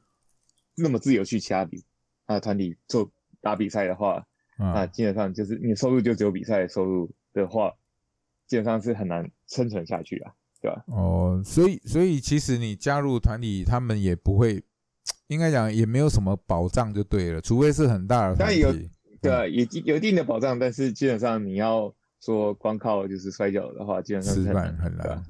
[0.75, 1.83] 那么自由去其他比
[2.25, 3.11] 啊团体做
[3.41, 4.25] 打比赛的话，
[4.57, 7.73] 那啊基本上就是你收入就只有比赛的收入的话，
[8.47, 10.83] 基本上是很难生存下去啊，对吧？
[10.87, 14.63] 哦，所以所以其实你加入团体，他们也不会，
[15.27, 18.89] 应该讲也没有什么保障就对了，除非是很大的团当然体。
[19.19, 25.23] 对啊，也有一定的保障，但是基本上你要说光靠就是摔跤的话，基本上是吃饭很难啊。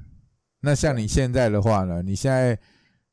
[0.60, 2.02] 那像你现在的话呢？
[2.02, 2.58] 你现在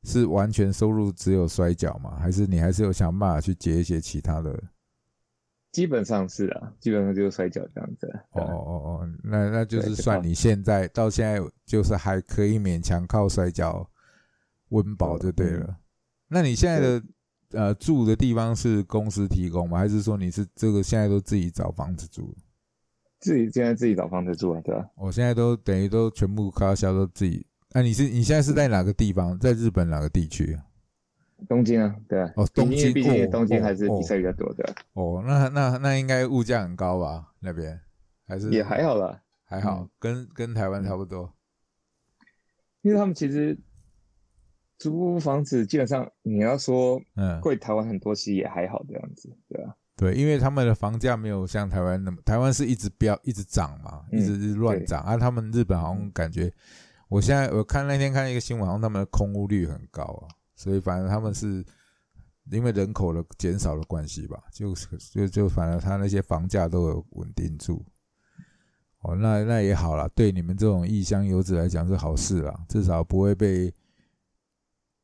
[0.03, 2.17] 是完全收入只有摔跤吗？
[2.19, 4.57] 还是你还是有想办法去接一些其他的？
[5.71, 8.23] 基本上是啊，基本上就是摔跤这样子啊。
[8.31, 13.87] 哦哦哦哦，那那就是算你现在到现在就是还可以勉强靠摔跤
[14.69, 15.77] 温饱就对了。
[16.27, 17.03] 那你现在的
[17.51, 19.77] 呃住的地方是公司提供吗？
[19.77, 22.33] 还是说你是这个现在都自己找房子住？
[23.25, 24.87] 自己现在自己找房子住啊，对吧？
[24.97, 27.43] 我现在都等于都全部开销都自己。
[27.73, 29.35] 那、你是你现在是在哪个地方？
[29.39, 30.55] 在日本哪个地区？
[31.49, 32.31] 东京啊，对啊。
[32.35, 37.33] 哦东京毕竟哦东京还是哦比赛比较多的，哦，那那那应该物价很高吧？
[37.39, 37.81] 那边
[38.27, 39.19] 还是也还好啦。
[39.43, 41.33] 还好，嗯跟跟台湾差不多。
[42.83, 43.57] 因为他们其实
[44.77, 49.75] 租房子基本上你要说嗯，贵台湾很多，其实也还好这样子，对吧？
[49.97, 55.15] 对，因为他们的房价没有像台湾那么，台湾是一直飙一直涨嘛，嗯一直是乱涨啊。
[55.15, 56.51] 他们日本好像感觉，
[57.07, 61.65] 我现在我看那天看一个新闻，好像他们的空屋率很高啊，所以反正他们是
[62.51, 64.73] 因为人口的减少的关系吧，就
[65.13, 67.83] 就就反正他那些房价都有稳定住。
[68.99, 73.73] 哦，那那也好啦，对你们这种异乡游子来讲是好事啦，至少不会被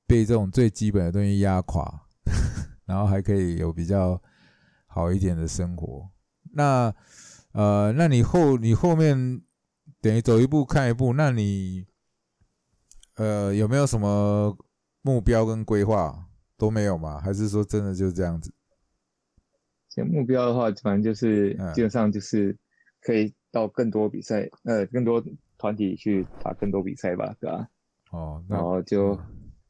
[0.06, 1.90] 被这种最基本的东西压垮，
[2.86, 4.22] 然后还可以有比较
[4.94, 6.12] 好一点的生活。
[6.54, 6.94] 那
[7.54, 9.42] 呃，那你后你后面
[10.02, 11.86] 等于走一步看一步，那你
[13.16, 14.58] 呃有没有什么
[15.02, 16.28] 目标跟规划
[16.58, 17.20] 都没有吗？
[17.20, 18.54] 还是说真的就这样子？
[19.90, 22.58] 像目标的话，反正就是嗯基本上就是
[23.02, 25.24] 可以到更多比赛，呃，更多
[25.58, 27.68] 团体去打更多比赛吧，对吧？
[28.12, 29.16] 哦，然后就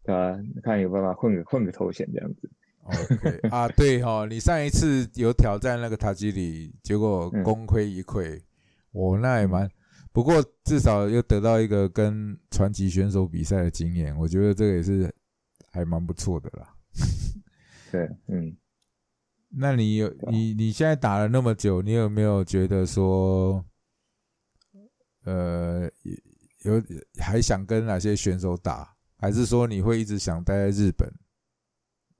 [0.03, 0.37] 对吧？
[0.63, 2.49] 看有办法混个混个头衔这样子。
[2.83, 8.41] OK 啊，对哈、你上一次有挑战那个塔吉里，结果嗯功亏一篑，
[8.91, 9.69] 我、那也蛮，
[10.11, 15.13] 不过至少又得到一个跟传奇选手比赛的经验，我觉得这个也是
[15.71, 16.75] 还蛮不错的啦。
[17.91, 18.57] 对，嗯，
[19.49, 23.63] 那你有你你现在打了那么久，你有没有觉得说，
[25.23, 25.89] 呃
[26.63, 26.83] 有有
[27.19, 31.07] 还想跟哪些选手打，还是说你会一直想待在日本？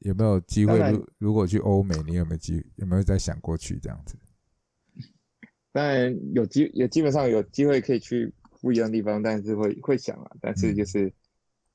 [0.02, 0.78] 有没有机会？
[0.92, 4.16] 如如果去欧美，你有没有机有没有在想过去这样子？
[5.72, 11.12] 当然有机也基本上有机会可以去不一样的地方，但是会会想啊，但是就是、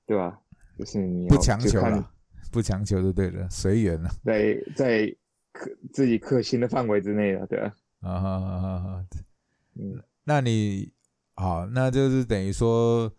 [0.05, 0.39] 对吧？
[0.79, 2.13] 就是你不强求了，
[2.53, 4.11] 不强求就对了，随缘了。
[4.23, 5.17] 在在
[5.53, 7.75] 可自己可行的范围之内了，对吧？
[8.01, 9.07] 啊哈哈哈哈！
[9.77, 10.93] 嗯，那你
[11.35, 13.11] 好，那就是等于说，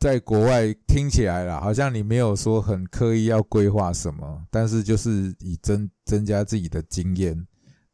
[0.00, 7.46] 在国外听起来啦，好像你没有说很刻意要规划什么，但是就是以增增加自己的经验，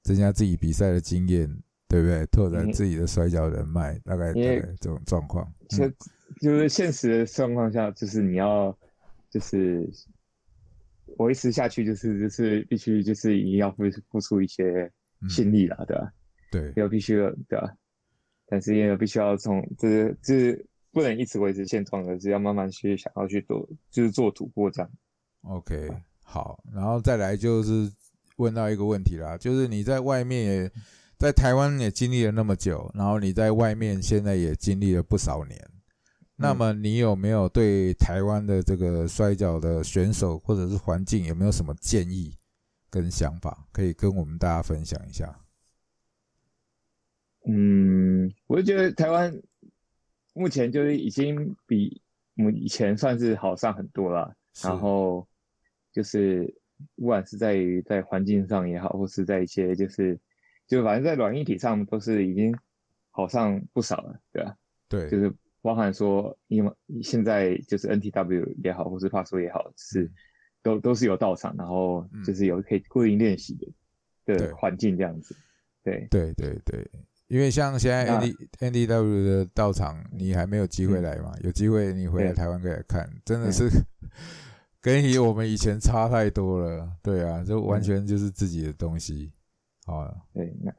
[0.04, 1.48] 增加自己比赛的经验，
[1.88, 2.24] 对不对？
[2.26, 5.52] 拓展嗯自己的摔跤人脉，大概这种状况。
[5.68, 5.94] 就嗯
[6.40, 8.76] 就是现实的状况下，就是你要
[9.30, 9.88] 就是
[11.18, 14.88] 维持下去，就是就是必须就是一定要付付出一些
[15.22, 16.12] 嗯心力了，对吧？
[16.52, 17.74] 对，要必须要对吧？
[18.46, 20.66] 但是也必须要从就是就是
[20.96, 24.90] 不能一直维持现状，而是要慢慢去想要去做，就是做突破这样。
[25.42, 25.90] OK，
[26.24, 27.92] 好，然后再来就是
[28.36, 30.72] 问到一个问题啦，就是你在外面也
[31.18, 35.60] 在台湾也经历了那么久，然后你在外面现在也经历了不少年，
[36.34, 42.34] 那么你有没有对台湾的这个摔跤的选手或者是环境有没有什么建议
[42.88, 45.38] 跟想法，可以跟我们大家分享一下？
[47.46, 49.30] 嗯，我就觉得台湾
[50.36, 52.00] 目前就是已经比
[52.36, 54.34] 我们以前算是好上很多了。
[54.62, 55.26] 然后
[55.92, 56.54] 就是
[56.94, 60.18] 不管是在于在环境上也好，或是在一些就是
[60.66, 62.56] 就反正在软硬体上都是已经
[63.10, 64.56] 好上不少了，对吧？
[64.88, 65.30] 对，就是
[65.60, 66.72] 包含说，因为
[67.02, 70.10] 现在就是 NTW 也好，或是帕说也好，是
[70.62, 73.66] 都都是有到场，然后就是有可以固定练习的
[74.24, 75.36] 对的环境这样子，
[75.82, 76.06] 对。
[76.10, 76.90] 对对对，
[77.28, 81.32] 因为像现在那 N D N D W 的到场，你还没有机会来嘛？
[81.42, 83.68] 有机会你回来台湾可以来看，真的是
[84.80, 86.88] 跟以我们以前差太多了。
[87.02, 89.32] 对啊，就完全就是自己的东西。
[89.84, 90.72] 好啊，对，那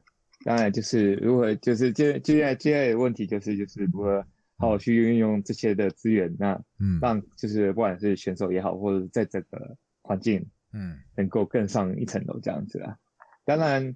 [0.44, 4.24] 当然就是如何，就是接接下来接下来的问题就是就是如何
[4.56, 12.96] 好好去运用这些的资源，那嗯让就是不管是选手也好，或者在整个环境嗯能够更上一层楼这样子啊。
[13.44, 13.94] 当然，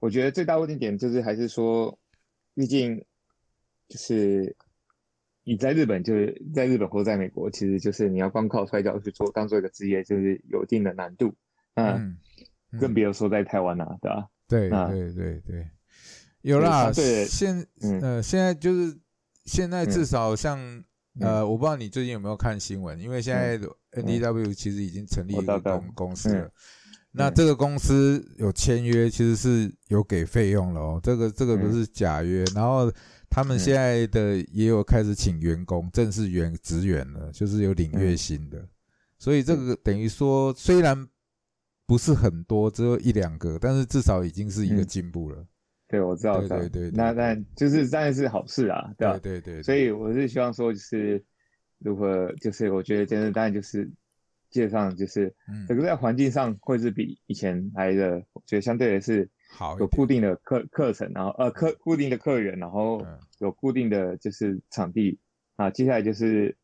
[0.00, 1.96] 我觉得最大问题点就是还是说，
[2.54, 3.04] 毕竟
[3.88, 4.56] 就是
[5.44, 11.34] 你在日本，就是在日本或在美国，其实就是你要光靠摔跤去做当做一个职业，就是有一定的难度。
[11.74, 12.18] 嗯，
[12.72, 14.28] 嗯更别说在台湾了、对吧？
[14.48, 15.68] 对那对对对，
[16.40, 16.90] 有啦。
[16.90, 18.98] 相对现嗯呃现在就是
[19.44, 20.58] 现在至少像
[21.20, 26.50] 嗯呃，我不知道你最近有没有看新闻，因为现在 N D W 其实已经成立一个公公司了嗯。
[27.12, 32.44] 那这个公司有签约，其实是有给费用了哦，这个这个不是假约。
[32.54, 32.92] 然后
[33.28, 38.64] 他们现在的也有开始请员工，正式员职员了，就是有领月薪的。
[39.18, 41.08] 所以这个等于说，虽然
[41.84, 45.44] 不是很多，只有一两个，但是至少已经是一个嗯进步了。
[45.88, 49.18] 对，我知道，对知道对对对那但就是当然是好事啊，对吧？
[49.18, 51.20] 对对对，所以我是希望说，就是
[51.80, 53.90] 如何，就是我觉得真的当然就是
[54.50, 65.18] 基本上就是嗯整个在环境上会是比以前来的，我觉得相对的是好有固定的课课程，然后呃课固定的客源，然后嗯有固定的就是场地
[65.56, 65.70] 啊。
[65.70, 66.56] 接下来就是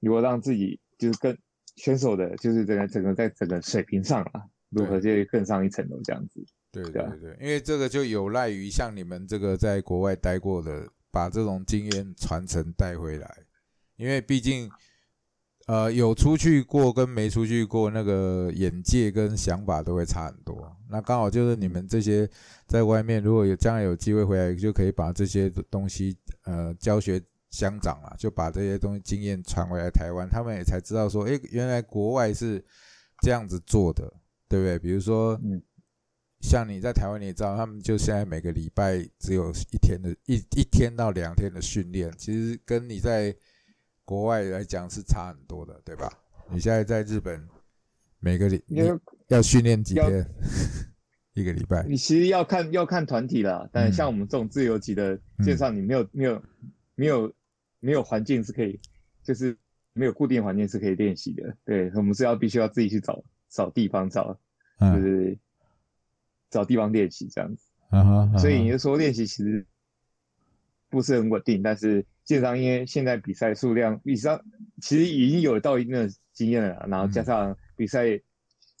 [0.00, 1.36] 如何让自己就是更
[1.76, 6.44] 选手的，就是整个整个在整个水平上啊，如何就更上一层楼这样子。
[6.72, 13.34] 对对对，因为这个就有赖于像你们这个在国外待过的，把这种经验传承带回来。
[13.96, 14.70] 因为毕竟，
[15.66, 20.76] 呃，有出去过跟没出去过，那个眼界跟想法都会差很多。
[20.88, 22.28] 那刚好就是你们这些
[22.66, 32.64] 在外面，如果有将来有机会回来，就可以把这些东西，呃，教学乡长啊，就把这些东西经验传回来台湾，他们也才知道说，诶，原来国外是
[33.20, 34.04] 这样子做的，
[34.48, 34.78] 对不对？
[34.78, 35.60] 比如说，嗯
[36.42, 43.34] 像你在台湾，你也知道，他们就现在每个礼拜只有一天的一一天到两天的训练，其实跟你在
[44.06, 46.10] 国外来讲是差很多的，对吧？
[46.48, 47.46] 你现在在日本，
[48.20, 48.64] 每个礼
[49.28, 50.24] 要训练几天？
[51.34, 51.84] 一个礼拜？
[51.86, 56.42] 你其实要看要看团体啦，但嗯像我们这种自由级的，基本上你没有没有
[56.94, 57.34] 没有
[57.80, 58.80] 没有环境是可以，
[59.22, 59.54] 就是
[59.92, 61.54] 没有固定环境是可以练习的。
[61.64, 64.38] 对，我们是要必须要自己去找找地方找，就
[64.86, 65.38] 嗯，是
[66.48, 67.66] 找地方练习这样子。
[67.90, 69.66] 啊所以你就说练习其实
[70.88, 74.38] 不是很稳定，但是基本上因为现在比赛数量，比赛
[74.82, 78.20] 其实已经有到一定的经验了，然后加上比赛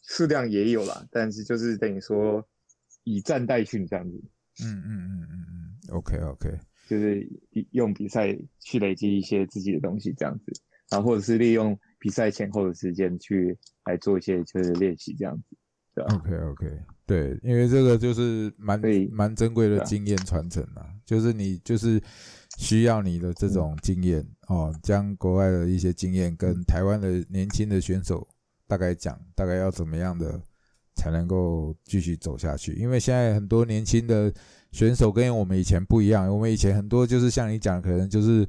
[0.02, 2.46] 数量也有了，但是就是等于说
[3.04, 4.22] 以战代训这样子。
[4.64, 7.26] 嗯嗯嗯嗯嗯，OK OK，就是
[7.70, 10.52] 用比赛去累积一些自己的东西这样子，
[10.90, 15.56] 然后或者是利用比赛前后的时间去来做一些就是练习这样子，
[15.94, 22.02] 对吧？OK OK，对，因为这个就是蛮对蛮珍贵的经验传承啊，就是你就是
[22.56, 28.26] 需要你的这种经验哦，将国外的一些经验跟台湾的年轻的选手
[28.66, 30.40] 大概讲，大概要怎么样的
[30.94, 32.72] 才能够继续走下去。
[32.74, 34.32] 因为现在很多年轻的
[34.72, 38.46] 选手跟我们以前不一样，我们以前很多就是像你讲，可能就是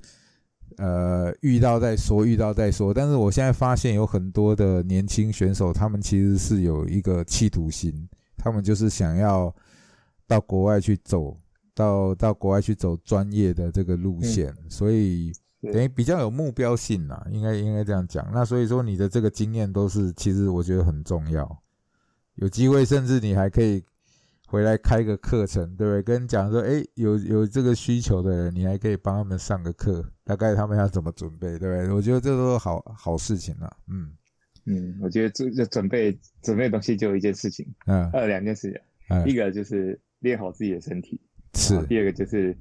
[0.77, 2.93] 呃遇到再说，遇到再说。
[2.93, 9.53] 但是我现在发现有很多的年轻选手，他们其实是有一个企图心，他们就是想要
[10.25, 11.37] 到国外去走，
[11.77, 18.27] 到到国外去走专业的这个路线，所以等于比较有目标性啦，应该应该这样讲。
[18.33, 21.63] 那所以说你的这个经验都是，其实我觉得很重要。
[22.33, 23.83] 有机会，甚至你还可以
[24.47, 26.01] 回来开个课程，对不对？
[26.01, 31.93] 跟讲说，哎，有有这个需求的人，你还可以帮他们上个课，大概他们要怎么准备，对不对？
[31.93, 33.71] 我觉得这都是好好事情啦。
[33.87, 34.11] 嗯
[34.65, 41.19] 嗯，我觉得这这准备准备东西就一件事情，嗯呃，两件事情，嗯一，个就是练好自己的身体，
[41.57, 42.55] 是第二个就是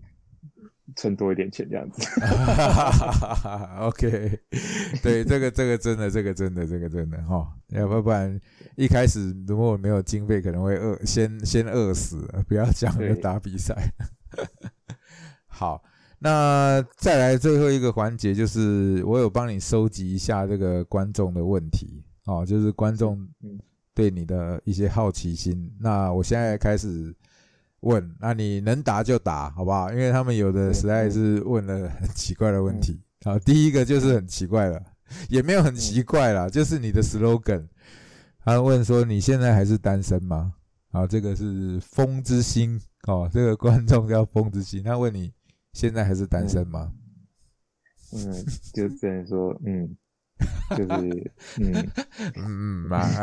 [0.96, 2.02] 存多一点钱这样子。
[3.80, 4.40] OK，
[5.02, 8.40] 对，这个这个真的，这个真的，这个真的哈，要不不然
[8.76, 12.26] 一开始如果没有经费，可能会饿，先先饿死。
[12.48, 13.76] 不要讲对要打比赛。
[15.46, 15.82] 好，
[16.18, 23.58] 那再来最后一个环节，就是我有帮你收集一下这个观众的问题哦，就是观众嗯
[23.94, 25.72] 对你的一些好奇心。
[25.80, 27.14] 那我现在开始
[27.86, 29.90] 问，那你能答就答，好不好？
[29.92, 33.00] 因为他们有的嗯实在是问了很奇怪的问题。
[33.24, 34.82] 好，第一个就是很奇怪了，
[35.28, 37.66] 也没有很奇怪啦，就是你的 slogan。
[38.44, 40.52] 他问说你现在还是单身吗？
[40.90, 45.32] 啊，这个是风之星哦，这个观众叫风之星，他问你
[45.72, 46.92] 现在还是单身吗？
[48.12, 49.96] 嗯，就只能说，嗯，
[50.70, 51.72] 就是，嗯，
[52.36, 53.22] 嗯嗯啊啊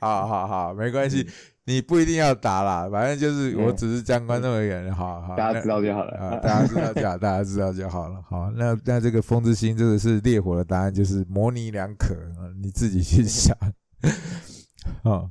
[0.00, 1.26] 啊，好好好，没关系，
[1.64, 6.40] 你不一定要答啦，反正就是我只是将观众而言，好好，大家知道就好啊，了。
[6.40, 8.20] 大家知道就好， 大家知道就好了。
[8.28, 13.56] 好，那那这个风之星这个是烈火的答案，就是模棱两可啊，你自己去想。
[15.02, 15.30] 哦，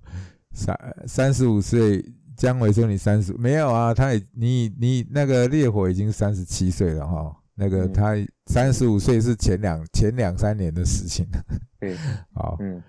[0.53, 2.03] 三三十五岁，
[2.35, 3.93] 姜伟说你三十没有啊？
[3.93, 8.13] 他也你你那个烈火已经三十七岁了哈、那个嗯他
[8.47, 11.25] 三十五岁是前两前两三年的事情。
[11.79, 11.95] 对，
[12.35, 12.81] 好，嗯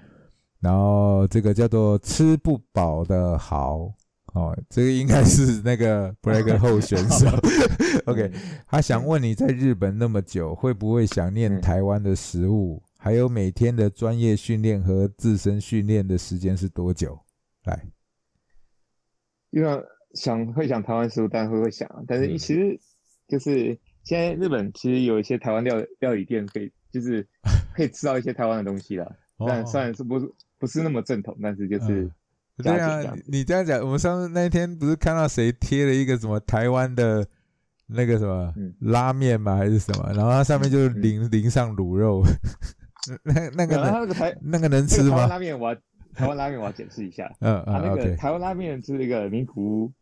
[0.61, 3.93] 然后这个叫做吃不饱的豪。
[4.35, 7.27] 哦，这个应该是那个 Black 后选手。
[8.05, 8.31] OK，
[8.67, 12.83] 他想问你在日本那么久，会不会想念嗯台湾的食物？
[12.99, 17.19] 还有每天的专业训练和自身训练的时间是多久？
[17.65, 17.83] 来，
[19.51, 22.79] 因为想会想台湾食物，当然会会想啊，但是嗯其实
[23.29, 27.27] 就是现在日本其实有一些台湾料料理店可以，就是
[27.75, 29.07] 可以吃到一些台湾的东西啦。
[29.47, 32.09] 但虽然是不是不是那么正统，但是就是
[32.59, 37.27] 对啊你这样讲，我们上次那天不是看到谁贴了一个什么台湾的
[37.89, 38.73] 那个什么嗯。
[38.81, 39.57] 拉面吗？
[39.57, 40.13] 还是什么？
[40.15, 42.23] 然后它上面就是淋淋上卤肉，
[43.25, 45.11] 那那个那个台那个能吃吗？
[45.11, 45.35] 台湾吗？
[45.35, 45.75] 拉面我要
[46.15, 49.93] 台湾拉面我要解释一下， 嗯嗯它那个台湾拉面是一个名古屋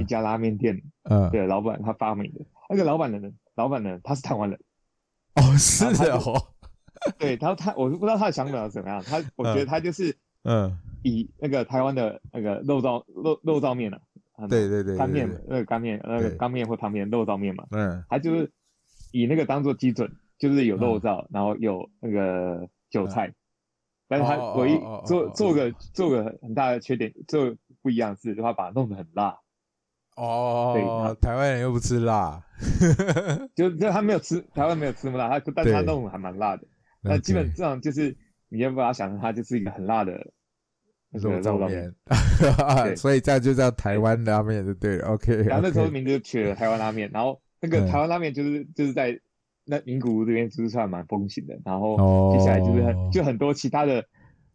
[0.00, 2.40] 一家拉面店嗯，对老板他发明的，
[2.70, 4.58] 那个老板的人老板呢他是台湾人。
[5.34, 6.46] 哦，是然后他就哦，
[7.18, 14.00] 对，他他我是不知道他的想法是怎么样，他我觉得他就是嗯，以那个台湾的那个肉燥肉肉燥面啊，
[14.36, 18.02] 啊对对对，对干面那个干面那个干面或汤面肉燥面嘛，嗯。
[18.08, 18.50] 他就是
[19.12, 21.00] 以那个当做基准，就是有肉嗯。
[21.00, 23.32] 燥，然后有那个韭菜，
[24.08, 29.38] 但是他唯一做做个做个很大的缺点，做不一样的是，他把它弄得很辣，
[30.20, 32.42] 哦，台湾人又不吃辣，
[33.56, 36.62] 就就他没有吃台湾没有吃那么辣，他但是他对弄还蛮辣的，
[37.00, 38.14] 那基本上就是
[38.50, 40.12] 你要把它想成它就是一个很辣的
[41.10, 41.94] 那个肉燥面。
[42.96, 45.08] 所以这样就叫台湾拉面就对了。
[45.08, 47.86] OK，然后那时候名字就取了台湾拉面，然后那个嗯。
[47.86, 49.18] 台湾拉面就是就是在
[49.64, 54.04] 那名古屋这边就是算蛮风行的，然后哦接下来就是很就很多其他的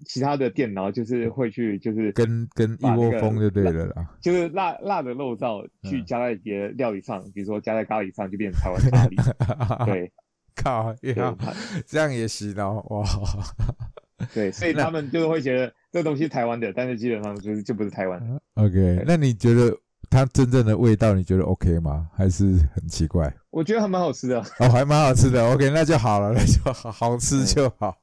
[0.05, 4.09] 其他的店，然后就是会去就是跟跟一窝蜂就对了啦。
[4.21, 10.11] 就是辣辣的肉燥去嗯加在别的料理上，比如说加在咖喱上就变成台湾咖喱， 对
[10.55, 11.53] 靠，对要它
[11.87, 13.05] 这样也行哦，哇！
[14.33, 18.41] 对，所以他们就会觉得这东西台湾的，但是基本上就是就不是台湾的。
[18.55, 19.77] OK，那你觉得
[20.09, 22.07] 它真正的味道，你觉得 OK 吗？
[22.15, 23.31] 还是很奇怪？
[23.51, 25.45] 我觉得还蛮好吃的，哦，还蛮好吃的。
[25.51, 27.95] OK，那就好了，那就好，好吃就好。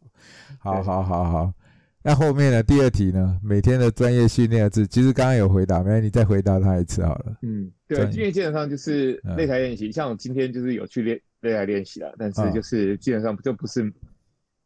[0.59, 1.53] 好好好好。
[2.05, 2.63] 那后面呢？
[2.63, 3.39] 第二题呢？
[3.43, 6.01] 每天的专业训练的字，其实刚刚有回答，没有？
[6.01, 7.37] 你再回答他一次好了。
[7.43, 13.93] 嗯，对，因为基本上就是擂台练习，像我今天就是有去练擂台练习了，但是就是基本上就不是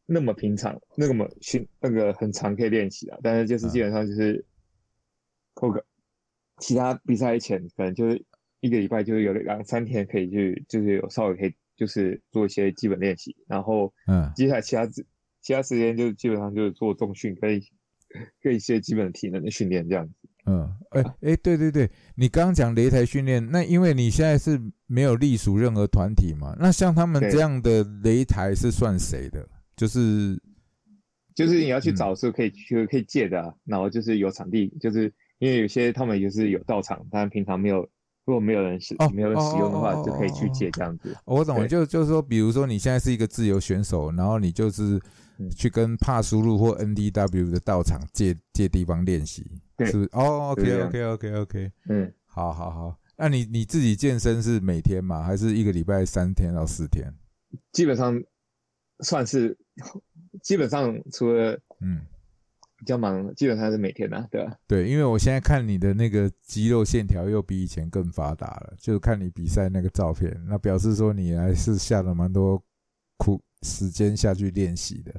[0.07, 3.19] 那么平常，那么训那个很长可以练习啊。
[3.23, 4.45] 但是就是基本上就是
[5.55, 5.85] 扣个
[6.59, 8.25] 其他比赛前，可能就是
[8.61, 11.55] 一个礼拜就是有两三天可以去，就是有稍微可以。
[11.77, 14.89] 就是做一些基本练习，然后嗯，接下来其他
[15.47, 17.63] 其他时间就基本上就是做重训，跟
[18.43, 20.13] 跟一些基本体能的训练这样子。
[20.47, 29.49] 嗯，哎哎，对对对，你刚刚讲擂台训练，那因为你现在是没有隶属任何团体嘛，那像他们这样的擂台是算谁的？
[29.77, 30.37] 就是
[31.33, 35.05] 就是你要去找是可以去可以借的，然后就是有场地，就是
[35.39, 37.89] 因为有些他们就是有到场，但平常没有。
[38.25, 41.17] 如果没有人使哦，没有人使用的话，就可以去借这样子。
[41.25, 45.01] 我懂了，就就是说，比如说你现在是一个自由选手，然后你就是
[45.57, 49.43] 去跟帕输入或 NDW 的道场借借地方练习，
[49.79, 50.09] 是不是？
[50.13, 52.99] 哦，OK OK OK OK，嗯，好好好。
[53.17, 55.23] 那你你自己健身是每天吗？
[55.23, 57.13] 还是一个礼拜三天到四天？
[57.73, 58.23] 基本上
[59.01, 59.57] 算是，
[60.43, 62.01] 基本上除了嗯。
[62.79, 64.55] 比较忙，基本上是每天呐，对吧？
[64.69, 72.63] 对，因为我现在看你的那个肌肉线条又比以前更发达了，就是看你比赛那个照片，那表示说你还是下了蛮多
[73.17, 75.13] 苦时间下去练习的，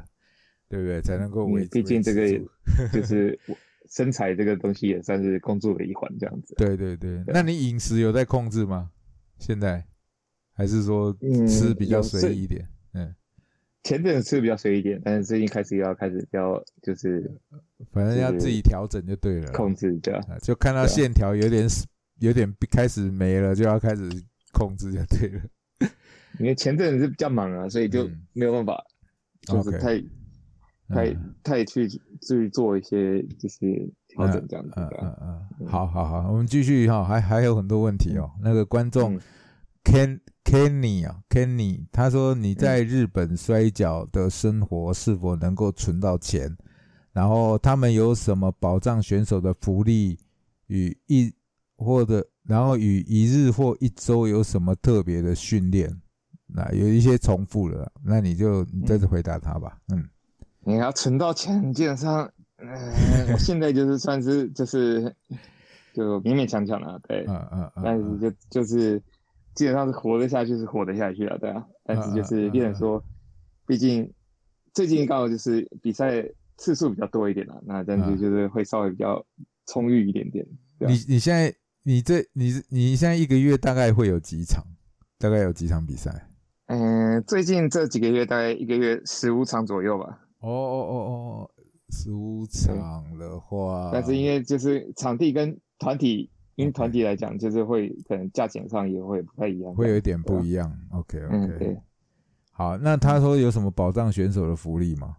[0.69, 1.01] 对不对？
[1.01, 1.65] 才能够维。
[1.67, 2.27] 毕竟这个
[2.93, 3.39] 就是
[3.89, 6.55] 身材这个东西也算是工作的一环，这样子。
[6.55, 8.91] 对对对，那你饮食有在控制吗？
[9.39, 9.85] 现在
[10.53, 11.15] 还是说
[11.47, 12.67] 吃比较随意一点？
[12.93, 13.15] 嗯。
[13.83, 17.31] 前阵子吃的比较随意一点，但是最近开始又要开始比较就是，
[17.93, 21.65] 反正要自己调整就对了，控制对就看到线条有点
[22.19, 24.09] 有点开始没了，就要开始
[24.51, 25.41] 控制就对了。
[26.39, 28.83] 因为前阵子是比较忙啊，所以就没有办法，
[29.41, 30.01] 就是太
[30.89, 31.88] 太太去
[32.21, 34.73] 去做一些就是调整这样子。
[34.77, 34.89] 嗯
[35.21, 38.31] 嗯嗯，好好好，我们继续哈，还还有很多问题哦。
[38.41, 39.19] 那个观众
[39.83, 40.19] Ken。
[40.47, 46.55] Kenny 啊，Kenny，他说你在日本摔跤的生活是否能够存到钱？
[47.11, 50.17] 然后他们有什么保障选手的福利
[50.67, 51.29] 与一
[51.75, 56.01] 或者然后与一日或一周有什么特别的训练？
[56.48, 59.78] 那有一些重复了，那你就你再次回答他吧。
[59.93, 60.08] 嗯，
[60.62, 62.68] 你要存到钱，基本上，嗯，
[63.34, 65.16] 我现在就是算是就是
[65.93, 69.02] 就勉勉强强了，对，嗯嗯嗯，但是就就是。
[69.56, 71.66] 基本上是活得下去，是活得下去了，对啊。
[71.84, 73.04] 但是就是变成说，
[73.66, 74.14] 毕竟
[74.72, 76.24] 最近刚好就是比赛
[76.58, 79.26] 次数比较多一点了，那但是就是会稍微比较
[79.66, 80.45] 充裕一点点。
[80.82, 84.64] 你你现在你这你你现在一个月大概会有几场？
[85.18, 86.30] 大概有几场比赛？
[86.68, 90.20] 嗯，最近这几个月大概一个月十五场左右吧。
[90.39, 91.51] 哦哦哦哦，
[91.89, 96.30] 十五场的话，但是因为就是场地跟团体。
[96.57, 100.76] 因为团体来讲，就是会可能价钱上也会不太一样，会有一点不一样。
[100.89, 101.78] OK OK，
[102.51, 105.18] 好，那他说有什么保障选手的福利吗？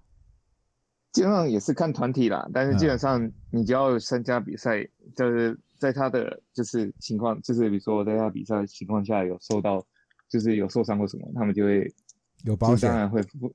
[1.13, 4.85] 基本上也是看团体啦，但是基本上你只要参加比赛，
[5.15, 9.81] 就是在他的就是情况，就是比如说在他比赛情况下有受到，
[10.29, 11.93] 就是有受伤或什么，他们就会
[12.45, 13.55] 有保险，当然会付，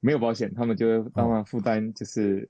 [0.00, 2.48] 没有保险，他们就会当然负担就是。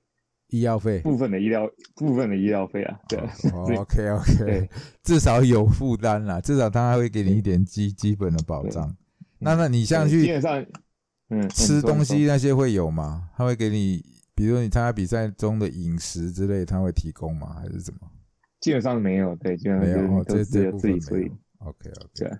[0.49, 3.17] 医药费部分的医疗部分的医疗费啊，对，
[3.75, 4.69] OK OK，
[5.01, 8.95] 至少有负担啦，至少他还会给你一点基基本的保障。
[9.39, 10.63] 那那你像去基本上，
[11.29, 13.31] 嗯，吃东西那些会有吗？
[13.35, 14.05] 他会给你，
[14.35, 17.55] 比如说你参加比赛中的饮食之类，他会提供吗？
[17.59, 18.01] 还是怎么？
[18.59, 21.31] 基本上没有，对，基本上没有，这这自己处理。
[21.59, 22.31] OK OK，对。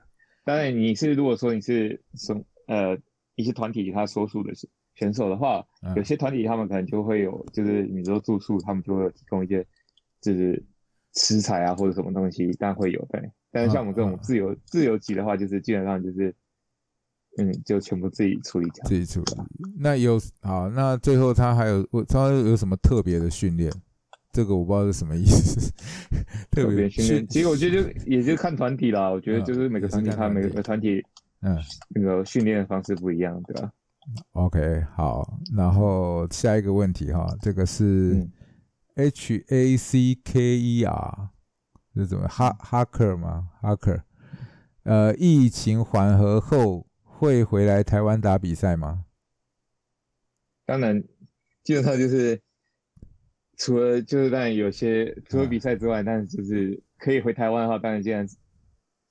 [0.44, 2.34] 当然你是如果说你是什
[2.68, 2.98] 呃
[3.36, 4.54] 一些团体他所属的。
[4.96, 5.66] 选手的话，
[5.96, 9.66] 有些团体他们可能就会有，就是你说住宿，他们就会提供一些，
[10.22, 10.64] 就是
[11.16, 13.32] 食材啊或者什么东西，当然会有对。
[13.52, 16.36] 但是像我们这种自由自由级的话，就是基本上就是，
[17.40, 19.34] 嗯，就全部自己处理掉自己处理。
[19.80, 23.74] 那有好，那最后他还有他有什么特别的训练？
[24.34, 25.72] 这个我不知道是什么意思。
[26.52, 29.10] 特别训练，其实我觉得就 也就看团体啦。
[29.10, 31.02] 我觉得就是每个团体他每个团体，
[31.42, 31.58] 嗯，
[31.90, 33.72] 那个训练的方式不一样，对吧
[34.32, 38.28] ？OK，好，然后下一个问题哈，这个是
[38.96, 41.30] H A C K E R，
[41.96, 43.50] 是怎么哈哈克吗？
[43.62, 44.04] 哈克，
[44.84, 49.06] 呃，疫情缓和后会回来台湾打比赛吗？
[50.66, 51.02] 当然，
[51.64, 52.42] 基本上就是
[53.58, 58.28] 除了就是当然有些除了比赛之外，但是就是可以回台湾的话，当然既然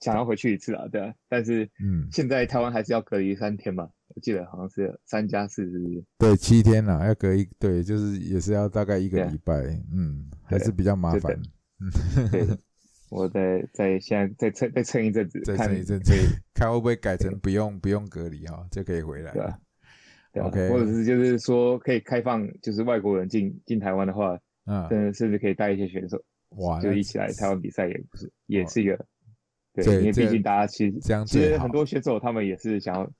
[0.01, 3.89] 想要回去一次啊，对啊，但是嗯，现在台湾还是要隔离三天嘛。
[4.15, 6.05] 我记得好像是三加四，是不是？
[6.19, 9.55] 对，七天啦，要隔一对，就是也是要大概一个礼拜，
[9.91, 11.33] 嗯，还是比较麻烦，
[11.81, 12.47] 嗯对，
[13.11, 16.13] 我在在现在再撑再撑一阵子，再撑一阵子，
[16.53, 19.41] 看会不会改成不用不用隔离哈，就可以回来对。
[19.43, 19.59] 吧？
[20.33, 26.23] 对或者是就是说可以开放，就是外国人进进台湾的话，嗯，甚至甚至可以带一些选手，
[26.57, 29.05] 哇，就一起来台湾比赛，也不是也是一个，
[29.75, 33.11] 对，因为毕竟大家其实这样其实很多选手他们也是想要，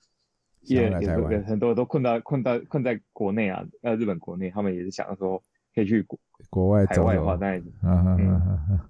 [0.63, 5.43] 也很多都困到困到困在国内啊，呃，日本国内，他们也是想要说
[5.75, 6.19] 可以去国
[6.49, 7.07] 国外走走。
[7.07, 8.81] 海外的话，，那嗯哼哼哼哼，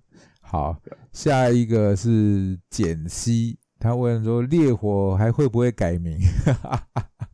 [0.40, 0.82] 好，
[1.12, 6.18] 下一个是简溪，他问说烈火还会不会改名？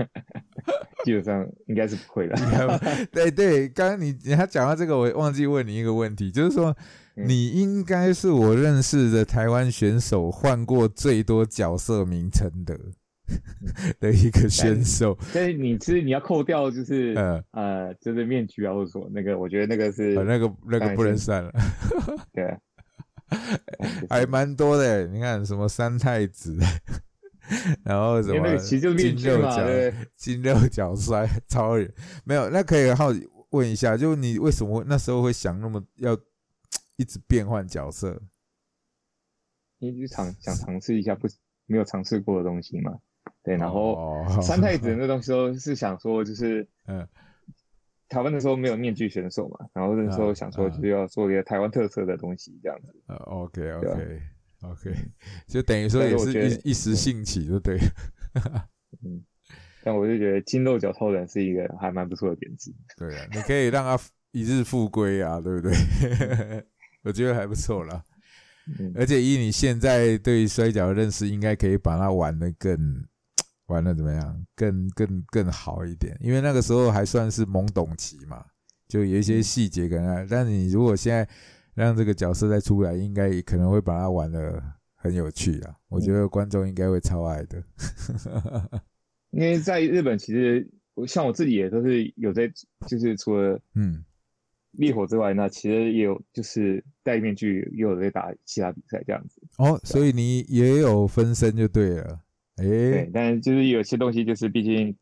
[1.04, 2.36] 基本上应该是不会的。
[3.12, 6.76] 对对，刚刚你他讲到这个，我忘记问你一个问题，就是说
[7.16, 12.78] 嗯你应该是我认识的台湾选手换过最多角色名称的
[14.00, 15.16] 的一个选手。
[15.32, 21.52] 但是你其实你要扣掉，就是呃，呃，就是面具啊，或者说那个，我觉得那个是啊那个那个不能算了，
[22.32, 22.58] 对啊，
[24.08, 25.06] 还蛮多的。
[25.06, 26.56] 你看什么三太子，
[27.84, 31.92] 然后什么金肉角对，金肉角摔 超人，
[32.24, 36.16] 没有，那可以好奇问一下，就你为什么那时候会想那么要
[36.96, 38.20] 一直变换角色？
[39.78, 41.26] 你就尝想尝试一下不
[41.66, 42.98] 没有尝试过的东西嘛，
[43.42, 44.40] 对，然后哦。
[44.42, 47.06] 三太子那东西都是想说就是 嗯。
[48.08, 50.72] 台湾的时候没有面具选手嘛，然后那时候想说嗯。
[50.72, 54.20] 就是要做一个台湾特色的东西这样子，呃，OK 对 OK
[54.62, 54.94] OK，
[55.48, 58.68] 就等于说也是一一时兴起，就对了。
[59.02, 59.22] 嗯，
[59.82, 65.72] 但我就觉得金肉角超人是一个还蛮不错的点子，对啊，你可以让他一日复归啊，对不对？
[67.02, 68.04] 我觉得还不错啦。
[68.78, 73.02] 嗯，而且以你现在对摔跤的认识，应该可以把它玩的更
[73.66, 74.46] 玩的怎么样？
[74.54, 78.44] 更更更好一点，因为那个时候还算是懵懂期嘛，
[78.86, 80.26] 就有一些细节可能。
[80.28, 81.26] 但你如果现在
[81.80, 84.62] 让这个角色再出来，应该也可能会把它玩的
[84.94, 85.74] 很有趣啊。
[85.88, 87.62] 我觉得观众应该会超爱的。
[89.32, 92.46] 因为在日本其实我像我自己也都是有在，
[92.86, 94.04] 就是除了嗯，
[94.72, 99.40] 烈火之外，那其实也有就是戴面具，也有在打其他比赛这样子。
[99.56, 102.20] 哦，所以你也有分身就对了。
[102.58, 104.94] 诶、对，但是就是有些东西就是毕竟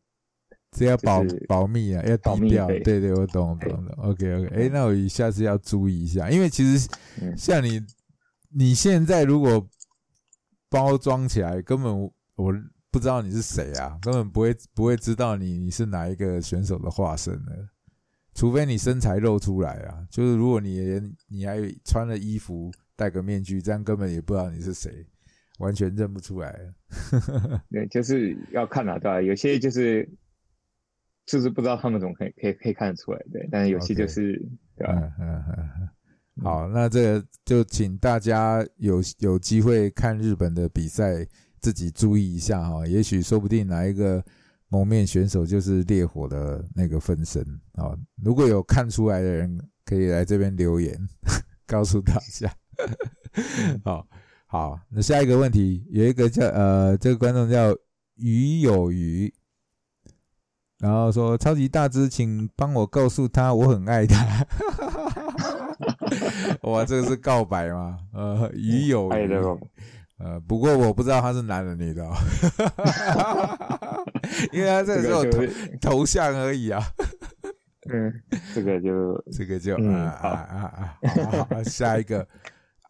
[0.71, 2.67] 这要保、就是保密啊，要低调。
[2.67, 3.95] 对对对，我懂懂懂。
[3.97, 6.87] OK OK，哎、那我下次要注意一下，因为其实
[7.21, 7.81] 嗯像你，
[8.49, 9.67] 你现在如果
[10.69, 12.53] 包装起来，根本我我
[12.91, 17.69] 不知道你是谁啊，根本不会不会知道你你是哪一个选手的化身的，
[18.35, 20.05] 除非你身材露出来啊。
[20.09, 25.05] 就是如果你连你还穿了衣服，戴个面具，这样根本也不知道你是谁，
[25.59, 26.59] 完全认不出来。
[27.71, 30.07] 对，就是要看啊，对吧、有些就是
[31.29, 34.33] 就是不知道他们怎么可以可以可以看得出来，对，但是有些就是
[34.75, 36.43] 对吧、嗯嗯嗯嗯。
[36.43, 41.23] 好，那这个就请大家有有机会看日本的比赛，
[41.59, 42.87] 自己注意一下哈。
[42.87, 44.23] 也许说不定哪一个
[44.69, 47.43] 蒙面选手就是烈火的那个分身
[47.73, 47.95] 啊。
[48.23, 50.97] 如果有看出来的人，可以来这边留言，
[51.67, 52.51] 告诉大家。
[53.83, 54.07] 好
[54.47, 57.75] 好，那下一个问题，有一个叫呃，这个观众叫
[58.15, 59.31] 鱼有鱼，
[60.79, 64.25] 然后说超级大只，请帮我告诉他我很爱他。
[66.63, 67.99] 哇，这个是告白吗？
[68.13, 69.59] 呃，鱼有鱼爱的哦，
[70.19, 72.15] 呃，不过我不知道他是男的女的、哦，
[74.51, 75.41] 因为他这个只有头
[75.81, 76.81] 头像而已啊。
[77.91, 78.13] 嗯，
[78.53, 81.63] 这个就 这个就嗯啊啊啊啊好好好！
[81.63, 82.25] 下一个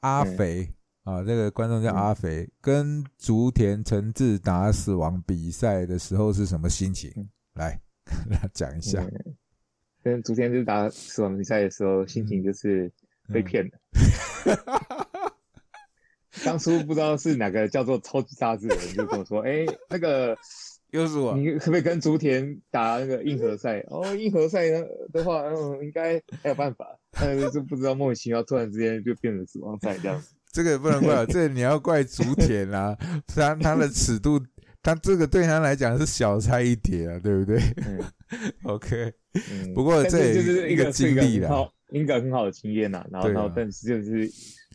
[0.02, 0.70] 阿肥
[1.06, 7.28] 啊，这个观众叫阿肥，跟竹田诚志打死亡比赛的时候是什么心情嗯？
[7.60, 9.02] 来， 跟他讲一下。
[9.04, 9.36] 嗯
[10.02, 12.90] 跟昨天就是打死亡比赛的时候，心情就是
[13.34, 13.72] 被骗了。
[16.46, 20.38] 当初不知道是哪个叫做超级大智的人就跟我说：“哎、那个
[20.92, 23.84] 又是我，你可不可以跟竹田打那个硬核赛？
[23.90, 24.82] 哦，硬核赛呢
[25.12, 26.98] 的话，嗯，应该还有办法。
[27.12, 30.34] 但是就不知道莫名其妙突然之间就变成死亡赛这样子。
[30.54, 32.96] 这个不能怪我，这个你要怪竹田啊，
[33.28, 34.40] 他他的尺度，
[34.82, 38.00] 他这个对他来讲是小菜一碟啊，对不对嗯？
[38.64, 39.12] OK，
[39.52, 43.06] 嗯，不过但这也是就是一个经历啦很好，一个很好的经验呐。
[43.12, 44.30] 然后，但是就是，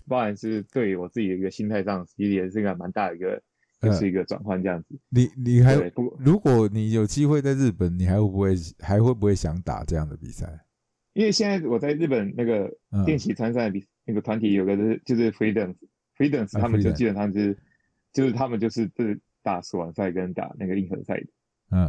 [0.07, 3.41] 包含是对我自己的一个心态上，其实也是一个蛮大的一个，
[3.81, 4.99] 嗯就是一个转换这样子。
[5.09, 5.75] 你你还
[6.19, 10.47] 如果你有机会在日本，你还会不会还会不会想打这样的比赛？
[11.15, 17.57] 因为现在我在日本那个嗯电骑参赛的比那个团体有个就是就是 Freedom，Freedom 啊他们就基本上就是
[18.13, 21.27] 就是他们就是就是打死亡赛跟打那个硬核赛的。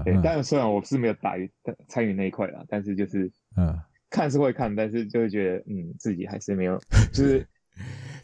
[0.04, 0.18] 对，嗯。
[0.18, 1.50] 嗯但虽然我是没有打于
[1.88, 3.76] 参与那一块啦，但是就是嗯，
[4.12, 6.78] 看是会看，但是就会觉得嗯自己还是没有，
[7.12, 7.48] 就是。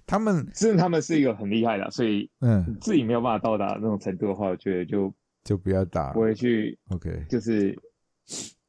[0.07, 2.77] 他们真的他们是一个很厉害的，所以嗯。
[2.81, 5.13] 自己没有办法到达那种程度的话，我觉得就
[5.43, 7.77] 就不要打不会去，OK，就是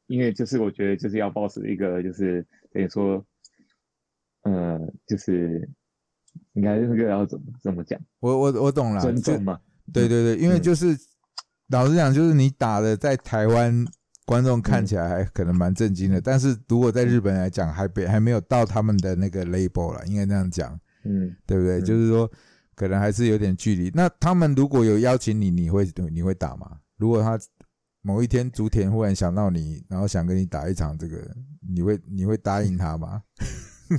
[0.07, 3.25] 因为就是我觉得就是要保持一个就是等于说，
[4.43, 5.69] 呃，就是
[6.53, 9.59] 应该那个要怎么怎么讲，我我我懂了，就尊重嘛，
[9.91, 10.97] 对对对，因为嗯就是、
[11.69, 13.85] 老实讲，就是你打的在台湾
[14.25, 21.79] 观众看起来还可能蛮震惊的，但是如果在日本来讲，还没还没有到他们的那个 label 了，应该这样讲，嗯，对不对？
[21.79, 22.31] 嗯就是说
[22.75, 23.91] 可能还是有点距离。
[23.93, 26.79] 那他们如果有邀请你，你会你会打吗？
[26.97, 27.37] 如果他
[28.01, 31.17] 某一天竹田忽然想到你，然后想跟你打一场这个，
[31.67, 33.21] 你会你会答应他吗？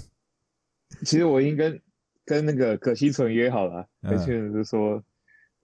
[1.05, 1.81] 其实我已经跟
[2.25, 5.03] 跟那个葛西纯约好了，嗯葛西纯是说，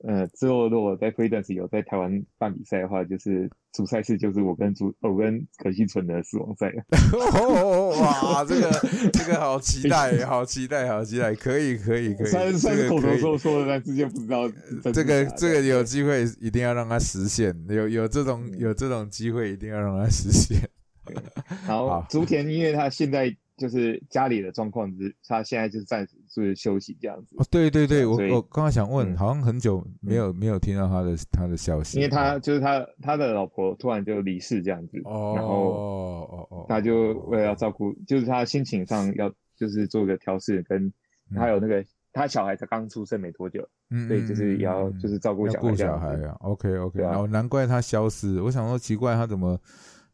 [0.07, 6.83] 呃，之后如果在 Freedance 有在台湾办比赛的话，就是主赛事就是我跟主我跟葛西纯的死亡赛了。
[7.13, 8.71] 哦哇，这个
[9.13, 14.51] 这个好期待，好期待，好期待，可以可以可以， 虽然虽然口头说说的，但是就不知道
[14.93, 20.59] 这个这个有机会一定要让它实现，有有这种嗯有这种机会一定要让它实现。
[21.67, 29.17] 然后好竹田，因为他现在就是家里的状况，是他现在就是暂时就是休息这样子哦，，对对对，我我刚刚想问，嗯。
[29.17, 40.93] 好像很久没有没有听到他的他的消息，因为他就是他他的老婆突然就离世这样子，哦然后哦哦哦，他就为了要照顾，就是他心情上要就是做个调试，跟
[41.35, 45.75] 还有那个他小孩才刚出生没多久，嗯，所以就是也要嗯就是照顾小孩。
[45.77, 49.59] 小孩啊，OK OK，然后难怪他消失，我想说奇怪他怎么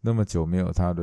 [0.07, 1.03] 那么久没有他的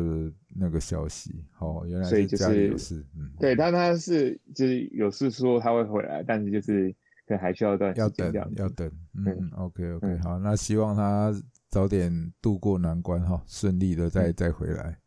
[0.55, 6.89] 那个消息，哦，原来所以就家里是有事，嗯，对，但他是就是有事说他会回来，但是就是
[7.27, 8.55] 可能还需要一段要等时间要等。
[8.55, 11.33] 要等，嗯嗯，OK OK，嗯好，那希望他
[11.67, 14.97] 早点渡过难关哈，顺利的再嗯再回来。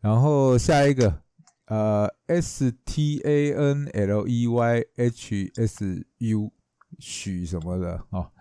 [0.00, 1.22] 然后下一个，
[1.66, 6.52] 呃，S T A N L E Y H S U
[6.98, 8.32] 许什么的哦，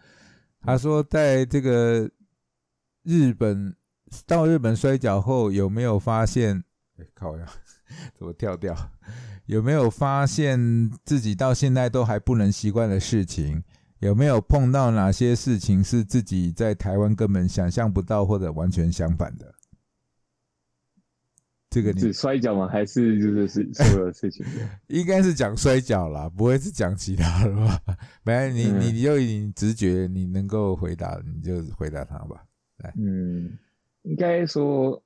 [0.59, 2.09] 他说在这个
[3.03, 3.75] 日本
[4.25, 6.63] 到日本摔跤后，有没有发现？
[6.97, 7.45] 哎，靠呀，
[8.17, 8.75] 怎么跳掉？
[9.45, 13.63] 有没有发现自己到现在都还不能习惯的事情？
[13.99, 19.53] 有没有碰到哪些事情是自己在台湾根本想象不到，或者完全相反的？
[21.69, 22.67] 这个你是摔跤吗？
[22.67, 24.45] 还是就是是所有的事情？
[24.87, 27.79] 应该是讲摔跤啦，不会是讲其他的吧？
[28.25, 32.43] 本来你嗯你你就你直觉你能够回答，你就回答他吧。
[32.97, 33.57] 嗯，
[34.03, 35.03] 应该说，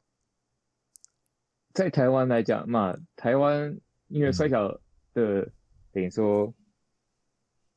[1.74, 4.80] 在台湾来讲嘛，台湾因为摔跤
[5.14, 5.52] 的
[5.92, 6.54] 等于说，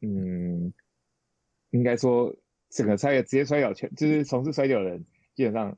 [0.00, 0.72] 嗯，
[1.70, 2.36] 应该说
[2.70, 5.04] 整个摔跤职业摔跤圈，就是从事摔跤的人，
[5.34, 5.76] 基本上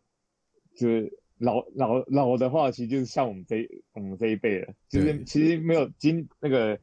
[0.77, 6.79] 就是老老老的话，其实就是像我们这一我们这一辈的，就是其实没有经那个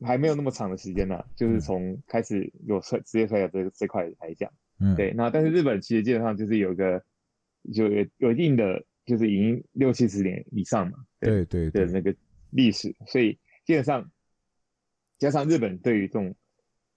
[0.00, 1.60] 还没有那么长的时间呢、就是嗯。
[1.60, 4.50] 从开始有摔职业摔跤这这块来讲。
[4.80, 7.04] 嗯，对，那但是日本其实基本上就是有一个
[7.72, 12.14] 就有有一定的，就是已经六七十年以上嘛对对对，的那个
[12.50, 14.10] 历史，所以基本上
[15.18, 16.34] 加上日本对于这种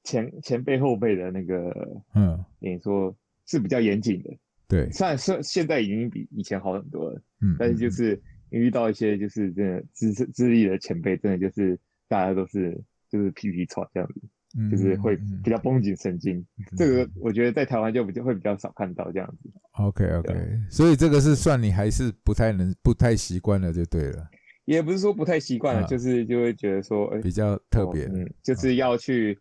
[0.03, 3.15] 前前辈后辈的那个，嗯，等于说
[3.45, 4.37] 是比较严谨的。
[4.67, 7.91] 对，虽然说现在已经比以前好很多了，嗯，但是就嗯。
[7.91, 11.77] 是遇到一些就是真的资资历的前辈，真的就是
[12.07, 14.29] 大家都是就是皮皮喘这样子，嗯
[14.71, 16.45] 就是会比较绷紧神经。
[16.75, 19.49] 这个我觉得在台湾就比较会比较少看到这样子。
[19.73, 20.33] OK OK，
[20.69, 24.27] 所以这个是算你还是不太能不太习惯了，就对了，
[24.65, 29.37] 也不是说不太习惯了，啊就是就会觉得说，哎、比较特别哦，嗯，就是要去，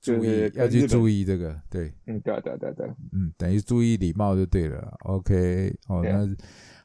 [0.00, 4.96] 注意要去注意，这个，对，嗯，对啊对啊对啊对啊，嗯，等于注意礼貌就对了。
[5.04, 6.28] OK，哦，那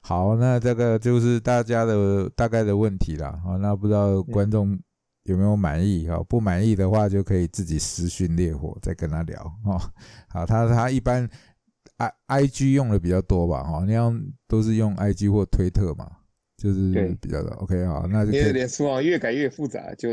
[0.02, 3.38] 好，那这个就是大家的大概的问题啦。
[3.44, 4.80] 好，那不知道观众
[5.28, 6.08] 有没有满意？
[6.10, 9.80] 哦，不满意的话就可以自己私讯烈火再跟他聊哦。
[10.28, 11.30] 好，他他一般
[11.98, 13.64] I I G 用的比较多吧？
[13.64, 16.10] 哈，那样都是用 I G 或推特嘛，
[16.58, 20.10] 就是比较的 OK 好，那就可以因为脸书啊越改越复杂，就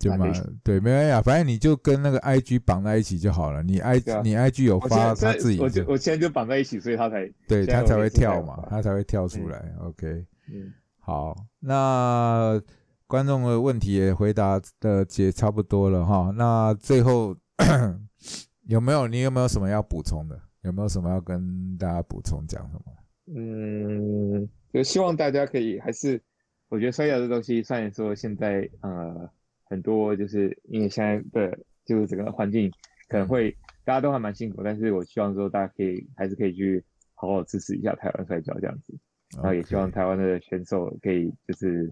[0.00, 0.26] 就嘛
[0.64, 3.62] 对，没关系啊，反正你就跟那个 I G 绑在一起就好了。
[3.62, 9.72] 你 I 你 I G 有我发，他自己我我现在就绑在一起，所以他才对他才会跳嘛，他才会跳出来。
[9.82, 12.60] OK，嗯好，那
[13.08, 16.32] 观众的问题也回答的也差不多了哈。
[16.36, 17.34] 那最后
[18.68, 20.40] 有没有你有没有什么要补充的？
[20.62, 22.92] 有没有什么要跟大家补充讲什么？
[23.34, 26.20] 嗯，就希望大家可以还是，
[26.68, 29.30] 我觉得摔跤这东西，虽然说现在呃
[29.64, 32.70] 很多就是因为现在的就是整个环境
[33.08, 38.98] 可能会大家都还蛮辛苦，但是我希望说大家可以还是可以去好好支持一下台湾摔跤这样子，
[39.36, 41.90] 然后也希望台湾的选手可以就是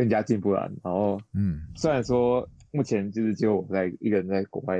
[0.00, 0.62] 更加进步了。
[0.82, 4.78] 然后，嗯，虽然说目前就是只有我在一个人在国外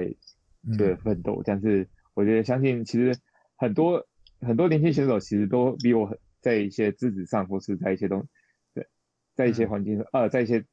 [0.78, 3.14] 的奋斗，但是我觉得相信其实
[3.56, 4.06] 很多
[4.40, 8.26] 很多年轻选手其实都比我在一些资质上或是在一些东
[8.72, 8.86] 对，
[9.34, 10.64] 在一些环境上呃在一些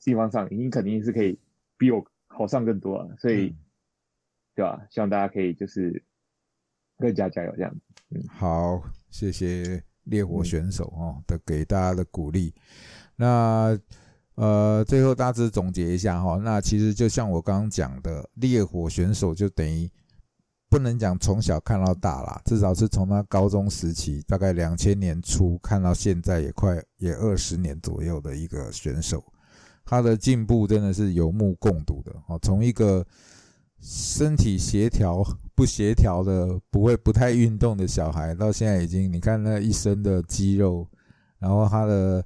[0.00, 1.38] 地方上，你肯定是可以
[1.78, 3.54] 比我好上更多啊，所以。
[4.56, 4.86] 对吧？
[4.88, 6.00] 希望大家可以就是
[6.96, 7.80] 更加加油这样子。
[8.10, 12.54] 嗯，好，谢谢烈火选手哦的给大家的鼓励。
[13.16, 13.78] 那
[14.36, 19.90] 呃，最后大致总结一下哈，那其实就像我刚刚讲的，烈火选手就等于
[20.68, 29.24] 不能讲从小看到大啦，至少是从他高中时期，大概两千年初看到现在也快也二十年左右的一个选手，
[29.84, 33.04] 他的进步真的是有目共睹的哦，从一个。
[33.86, 35.22] 身体协调
[35.54, 40.88] 不协调的，不会不太运动的小孩，到现在已经，你看那一身的肌肉，
[41.38, 42.24] 然后他的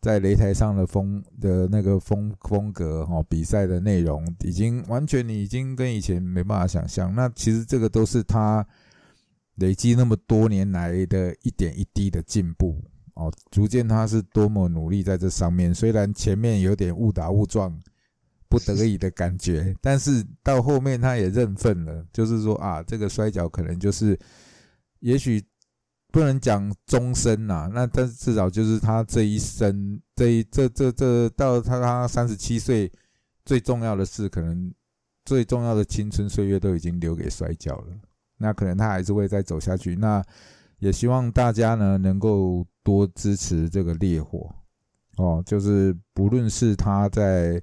[0.00, 7.14] 在擂台上的风的那个风风格哈，比赛的内容，已经完全你已经跟以前没办法想象。
[7.14, 8.66] 那其实这个都是他
[9.56, 12.82] 累积那么多年来的一点一滴的进步
[13.14, 17.78] 哦，逐渐他是多么努力在这上面，虽然前面有点误打误撞。
[18.48, 24.18] 不得已的感觉，但是到后面他也认份了，就是说啊，这个摔跤可能就是，
[24.98, 25.40] 也许
[26.12, 32.90] 不能讲终身呐，那但至少就是他这一生，这一这这这到他他三十七岁，
[33.44, 34.72] 最重要的事可能
[35.24, 37.96] 最重要的青春岁月都已经留给摔跤了，
[38.36, 39.96] 那可能他还是会再走下去。
[39.96, 40.22] 那
[40.78, 44.50] 也希望大家呢能够多支持这个烈火
[45.16, 47.62] 哦，就是不论是他在。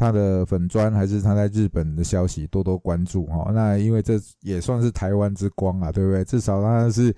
[0.00, 3.50] 他的粉砖还是他在日本的消息，多多关注哈。
[3.52, 6.24] 那因为这也算是台湾之光啊，对不对？
[6.24, 7.12] 至少他是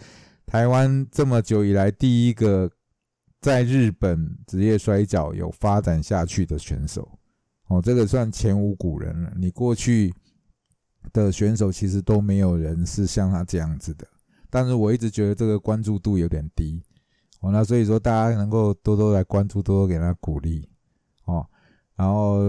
[0.51, 2.69] 台湾这么久以来第一个
[3.41, 7.09] 在日本职业摔角有发展下去的选手
[7.69, 9.33] 哦，这个算前无古人了。
[9.37, 10.13] 你过去
[11.13, 14.05] 的选手其实都没有人是像他这样子的，
[14.51, 16.83] 但是我一直觉得这个关注度有点低
[17.39, 17.53] 哦。
[17.53, 20.69] 那所以说大家能够多多来关注，多多给他鼓励
[21.27, 21.47] 哦。
[21.95, 22.41] 然后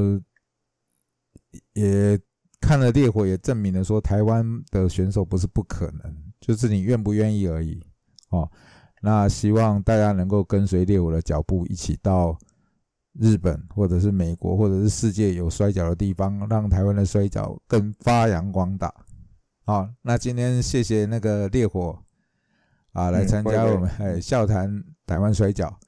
[1.74, 2.20] 也
[2.60, 7.80] 看了烈火，也证明了说台湾的选手不是不可能，就是你愿不愿意而已
[8.32, 8.52] 哦。
[9.02, 12.38] 那希望大家能够跟随烈火的脚步，一起到
[13.20, 18.94] 日本或者是美国或者是世界有摔跤的地方，让台湾的摔跤更发扬光大。
[19.66, 21.98] 好，那今天谢谢那个烈火
[22.94, 25.80] 啊，来参加我们哎笑谈台湾摔跤。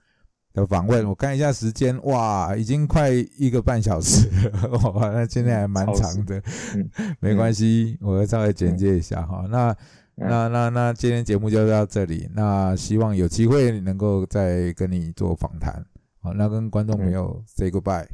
[0.54, 6.40] 的访问，我看一下时间，哇，已经快一个半小时了，哇，那今天还蛮长的，
[7.20, 9.48] 没关系，我会稍微简介一下哈。
[9.50, 9.76] 那
[10.16, 15.84] 那那那今天节目就到这里，那希望有机会能够再跟你做访谈，
[16.22, 18.08] 好，那跟观众朋友 say goodbye。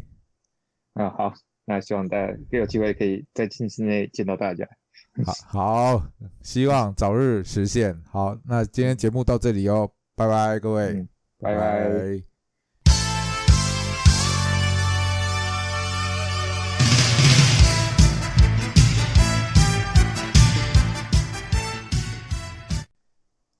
[0.93, 1.33] 啊，好，
[1.65, 4.65] 那希望大家有机会可以在近期内见到大家。
[5.25, 5.33] 好，
[5.97, 6.07] 好，
[6.41, 8.01] 希望早日实现。
[8.09, 11.05] 好，那今天节目到这里哦，拜拜，各位，
[11.39, 12.28] 拜拜。